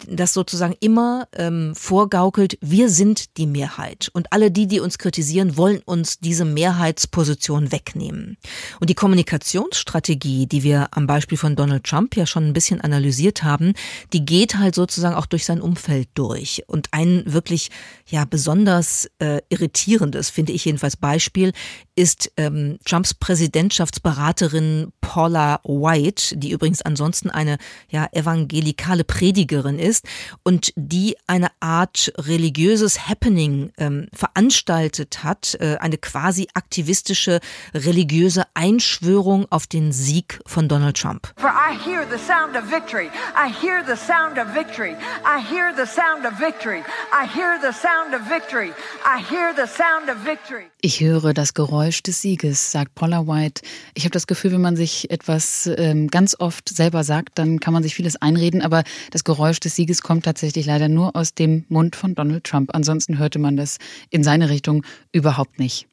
das 0.08 0.32
sozusagen 0.32 0.74
immer 0.80 1.28
ähm, 1.34 1.74
vorgaukelt, 1.74 2.56
wir 2.62 2.88
sind 2.88 3.36
die 3.36 3.46
Mehrheit. 3.46 4.08
Und 4.14 4.32
alle 4.32 4.50
die, 4.50 4.66
die 4.66 4.80
uns 4.80 4.96
kritisieren, 4.96 5.56
wollen 5.56 5.80
uns 5.84 6.20
diese 6.20 6.44
Mehrheitsposition 6.44 7.72
wegnehmen. 7.72 8.38
Und 8.80 8.88
die 8.88 8.94
Kommunikationsstrategie, 8.94 10.46
die 10.46 10.62
wir 10.62 10.88
am 10.92 11.06
Beispiel 11.06 11.36
von 11.36 11.56
Donald 11.56 11.84
Trump 11.84 12.16
ja 12.16 12.24
schon 12.24 12.46
ein 12.46 12.52
bisschen 12.52 12.80
analysiert 12.80 13.42
haben, 13.42 13.74
die 14.12 14.24
geht 14.28 14.58
halt 14.58 14.74
sozusagen 14.74 15.14
auch 15.14 15.24
durch 15.24 15.46
sein 15.46 15.62
Umfeld 15.62 16.10
durch. 16.12 16.62
Und 16.66 16.88
ein 16.90 17.22
wirklich 17.24 17.70
ja 18.06 18.26
besonders 18.26 19.10
äh, 19.20 19.40
irritierendes, 19.48 20.28
finde 20.28 20.52
ich 20.52 20.66
jedenfalls 20.66 20.98
Beispiel, 20.98 21.54
ist 21.96 22.30
ähm, 22.36 22.78
Trumps 22.84 23.14
Präsidentschaftsberaterin 23.14 24.92
Paula 25.00 25.60
White, 25.64 26.36
die 26.36 26.50
übrigens 26.50 26.82
ansonsten 26.82 27.30
eine 27.30 27.56
ja 27.88 28.06
evangelikale 28.12 29.02
Predigerin 29.02 29.78
ist 29.78 30.04
und 30.42 30.74
die 30.76 31.16
eine 31.26 31.48
Art 31.60 32.12
religiöses 32.18 33.08
Happening 33.08 33.72
ähm, 33.78 34.08
veranstaltet 34.12 35.24
hat, 35.24 35.56
äh, 35.58 35.78
eine 35.80 35.96
quasi 35.96 36.48
aktivistische 36.52 37.40
religiöse 37.72 38.44
Einschwörung 38.52 39.46
auf 39.48 39.66
den 39.66 39.90
Sieg 39.90 40.38
von 40.44 40.68
Donald 40.68 40.98
Trump. 40.98 41.32
For 41.38 41.48
I 41.48 41.74
hear 41.82 42.06
the 42.10 42.18
sound 42.18 42.56
of 42.56 42.70
victory. 42.70 43.10
I 43.34 43.50
hear 43.50 43.82
the 43.86 43.96
sound 43.96 44.17
sound 44.18 44.38
of 44.38 44.48
victory. 44.54 44.96
I 45.24 45.40
hear 45.40 45.72
the 45.74 45.86
sound 45.86 46.26
of 46.26 46.38
victory. 46.38 46.82
I 47.12 47.26
hear 47.26 47.58
the 47.60 47.72
sound 47.72 48.14
of 48.14 48.22
victory. 48.22 48.72
I 49.04 49.18
hear 49.20 49.54
the 49.54 49.66
sound 49.66 50.08
of 50.10 50.24
victory. 50.24 50.66
Ich 50.80 51.00
höre 51.00 51.34
das 51.34 51.54
Geräusch 51.54 52.02
des 52.02 52.20
Sieges, 52.22 52.72
sagt 52.72 52.94
Paula 52.94 53.26
White. 53.26 53.62
Ich 53.94 54.04
habe 54.04 54.12
das 54.12 54.26
Gefühl, 54.26 54.52
wenn 54.52 54.60
man 54.60 54.76
sich 54.76 55.10
etwas 55.10 55.70
ähm, 55.76 56.08
ganz 56.08 56.36
oft 56.38 56.68
selber 56.68 57.04
sagt, 57.04 57.38
dann 57.38 57.60
kann 57.60 57.72
man 57.72 57.82
sich 57.82 57.94
vieles 57.94 58.16
einreden, 58.16 58.62
aber 58.62 58.82
das 59.10 59.24
Geräusch 59.24 59.60
des 59.60 59.76
Sieges 59.76 60.02
kommt 60.02 60.24
tatsächlich 60.24 60.66
leider 60.66 60.88
nur 60.88 61.14
aus 61.14 61.34
dem 61.34 61.64
Mund 61.68 61.94
von 61.94 62.14
Donald 62.14 62.44
Trump. 62.44 62.70
Ansonsten 62.74 63.18
hörte 63.18 63.38
man 63.38 63.56
das 63.56 63.78
in 64.10 64.24
seine 64.24 64.50
Richtung 64.50 64.84
überhaupt 65.12 65.58
nicht. 65.58 65.86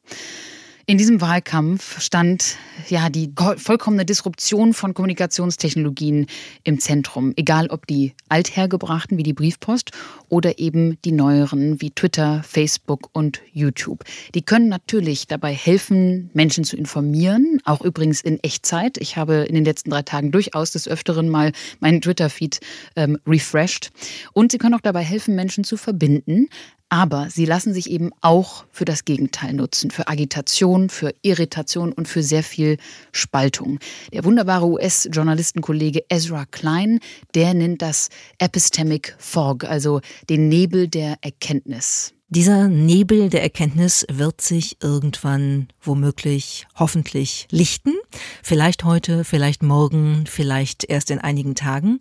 In 0.88 0.98
diesem 0.98 1.20
Wahlkampf 1.20 2.00
stand 2.00 2.58
ja 2.88 3.10
die 3.10 3.32
vollkommene 3.56 4.04
Disruption 4.04 4.72
von 4.72 4.94
Kommunikationstechnologien 4.94 6.26
im 6.62 6.78
Zentrum, 6.78 7.32
egal 7.34 7.70
ob 7.70 7.88
die 7.88 8.14
althergebrachten 8.28 9.18
wie 9.18 9.24
die 9.24 9.32
Briefpost 9.32 9.90
oder 10.28 10.60
eben 10.60 10.96
die 11.02 11.10
neueren 11.10 11.80
wie 11.80 11.90
Twitter, 11.90 12.44
Facebook 12.44 13.08
und 13.12 13.40
YouTube. 13.52 14.04
Die 14.36 14.42
können 14.42 14.68
natürlich 14.68 15.26
dabei 15.26 15.52
helfen, 15.52 16.30
Menschen 16.34 16.62
zu 16.62 16.76
informieren, 16.76 17.60
auch 17.64 17.80
übrigens 17.80 18.20
in 18.20 18.38
Echtzeit. 18.44 18.96
Ich 18.98 19.16
habe 19.16 19.38
in 19.38 19.56
den 19.56 19.64
letzten 19.64 19.90
drei 19.90 20.02
Tagen 20.02 20.30
durchaus 20.30 20.70
des 20.70 20.86
Öfteren 20.86 21.28
mal 21.28 21.50
meinen 21.80 22.00
Twitter-Feed 22.00 22.60
ähm, 22.94 23.18
refreshed. 23.26 23.90
Und 24.34 24.52
sie 24.52 24.58
können 24.58 24.76
auch 24.76 24.80
dabei 24.80 25.02
helfen, 25.02 25.34
Menschen 25.34 25.64
zu 25.64 25.76
verbinden, 25.76 26.48
aber 26.88 27.28
sie 27.30 27.44
lassen 27.44 27.74
sich 27.74 27.90
eben 27.90 28.10
auch 28.20 28.64
für 28.70 28.84
das 28.84 29.04
Gegenteil 29.04 29.52
nutzen, 29.52 29.90
für 29.90 30.08
Agitation, 30.08 30.88
für 30.88 31.14
Irritation 31.22 31.92
und 31.92 32.08
für 32.08 32.22
sehr 32.22 32.42
viel 32.42 32.78
Spaltung. 33.12 33.78
Der 34.12 34.24
wunderbare 34.24 34.66
US-Journalistenkollege 34.66 36.04
Ezra 36.08 36.44
Klein, 36.46 37.00
der 37.34 37.54
nennt 37.54 37.82
das 37.82 38.08
Epistemic 38.38 39.16
Fog, 39.18 39.64
also 39.64 40.00
den 40.28 40.48
Nebel 40.48 40.88
der 40.88 41.16
Erkenntnis. 41.22 42.15
Dieser 42.28 42.66
Nebel 42.66 43.28
der 43.28 43.44
Erkenntnis 43.44 44.04
wird 44.10 44.40
sich 44.40 44.78
irgendwann 44.82 45.68
womöglich, 45.80 46.66
hoffentlich 46.74 47.46
lichten. 47.52 47.94
Vielleicht 48.42 48.82
heute, 48.82 49.22
vielleicht 49.22 49.62
morgen, 49.62 50.24
vielleicht 50.26 50.82
erst 50.82 51.12
in 51.12 51.20
einigen 51.20 51.54
Tagen. 51.54 52.00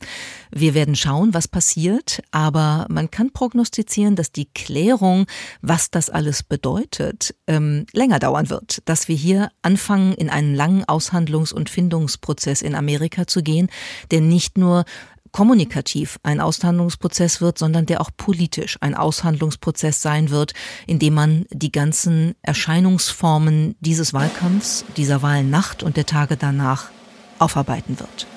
Wir 0.50 0.74
werden 0.74 0.96
schauen, 0.96 1.36
was 1.36 1.48
passiert, 1.48 2.24
aber 2.32 2.88
man 2.90 3.12
kann 3.12 3.34
prognostizieren, 3.34 4.16
dass 4.16 4.32
die 4.32 4.48
Klärung, 4.52 5.28
was 5.62 5.92
das 5.92 6.10
alles 6.10 6.42
bedeutet, 6.42 7.36
ähm, 7.46 7.86
länger 7.94 8.18
dauern 8.18 8.50
wird. 8.50 8.82
Dass 8.86 9.08
wir 9.08 9.16
hier 9.16 9.52
anfangen, 9.62 10.16
in 10.16 10.32
einen 10.32 10.56
langen 10.56 10.86
Aushandlungs- 10.86 11.54
und 11.54 11.70
Findungsprozess 11.70 12.64
in 12.64 12.74
Amerika 12.74 13.28
zu 13.28 13.44
gehen, 13.44 13.70
der 14.10 14.22
nicht 14.22 14.58
nur 14.58 14.86
kommunikativ 15.36 16.18
ein 16.24 16.40
Aushandlungsprozess 16.40 17.42
wird, 17.42 17.58
sondern 17.58 17.86
der 17.86 18.00
auch 18.00 18.10
politisch 18.16 18.78
ein 18.80 18.96
Aushandlungsprozess 18.96 20.02
sein 20.02 20.30
wird, 20.30 20.54
in 20.88 20.98
dem 20.98 21.14
man 21.14 21.46
die 21.50 21.74
ganzen 21.74 22.36
Erscheinungsformen 22.42 23.76
dieses 23.82 24.14
Wahlkampfs, 24.14 24.86
dieser 24.96 25.22
Wahlnacht 25.24 25.84
und 25.84 25.98
der 25.98 26.06
Tage 26.06 26.38
danach 26.38 26.90
aufarbeiten 27.38 28.00
wird. 28.00 28.28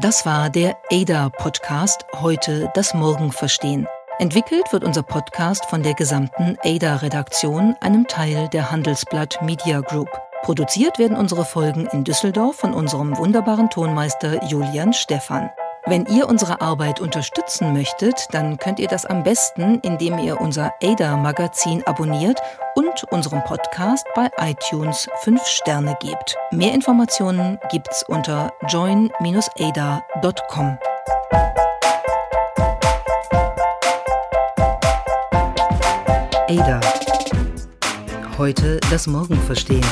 Das 0.00 0.24
war 0.24 0.50
der 0.50 0.76
ADA-Podcast, 0.92 2.04
heute 2.20 2.70
das 2.74 2.94
Morgen 2.94 3.32
verstehen. 3.32 3.88
Entwickelt 4.20 4.72
wird 4.72 4.84
unser 4.84 5.02
Podcast 5.02 5.64
von 5.66 5.82
der 5.82 5.94
gesamten 5.94 6.56
ADA-Redaktion, 6.62 7.74
einem 7.80 8.06
Teil 8.06 8.48
der 8.52 8.70
Handelsblatt 8.70 9.42
Media 9.42 9.80
Group. 9.80 10.10
Produziert 10.44 10.98
werden 10.98 11.16
unsere 11.16 11.46
Folgen 11.46 11.86
in 11.86 12.04
Düsseldorf 12.04 12.56
von 12.56 12.74
unserem 12.74 13.16
wunderbaren 13.16 13.70
Tonmeister 13.70 14.44
Julian 14.44 14.92
Stephan. 14.92 15.48
Wenn 15.86 16.04
ihr 16.04 16.28
unsere 16.28 16.60
Arbeit 16.60 17.00
unterstützen 17.00 17.72
möchtet, 17.72 18.26
dann 18.32 18.58
könnt 18.58 18.78
ihr 18.78 18.88
das 18.88 19.06
am 19.06 19.22
besten, 19.22 19.80
indem 19.80 20.18
ihr 20.18 20.42
unser 20.42 20.74
ADA-Magazin 20.82 21.82
abonniert 21.86 22.42
und 22.74 23.04
unserem 23.10 23.42
Podcast 23.44 24.06
bei 24.14 24.28
iTunes 24.38 25.08
5 25.22 25.42
Sterne 25.46 25.96
gebt. 26.02 26.36
Mehr 26.50 26.74
Informationen 26.74 27.58
gibt's 27.70 28.04
unter 28.06 28.52
join-ada.com. 28.68 30.78
Ada. 36.50 36.80
Heute 38.36 38.78
das 38.90 39.06
Morgen 39.06 39.40
verstehen. 39.40 39.86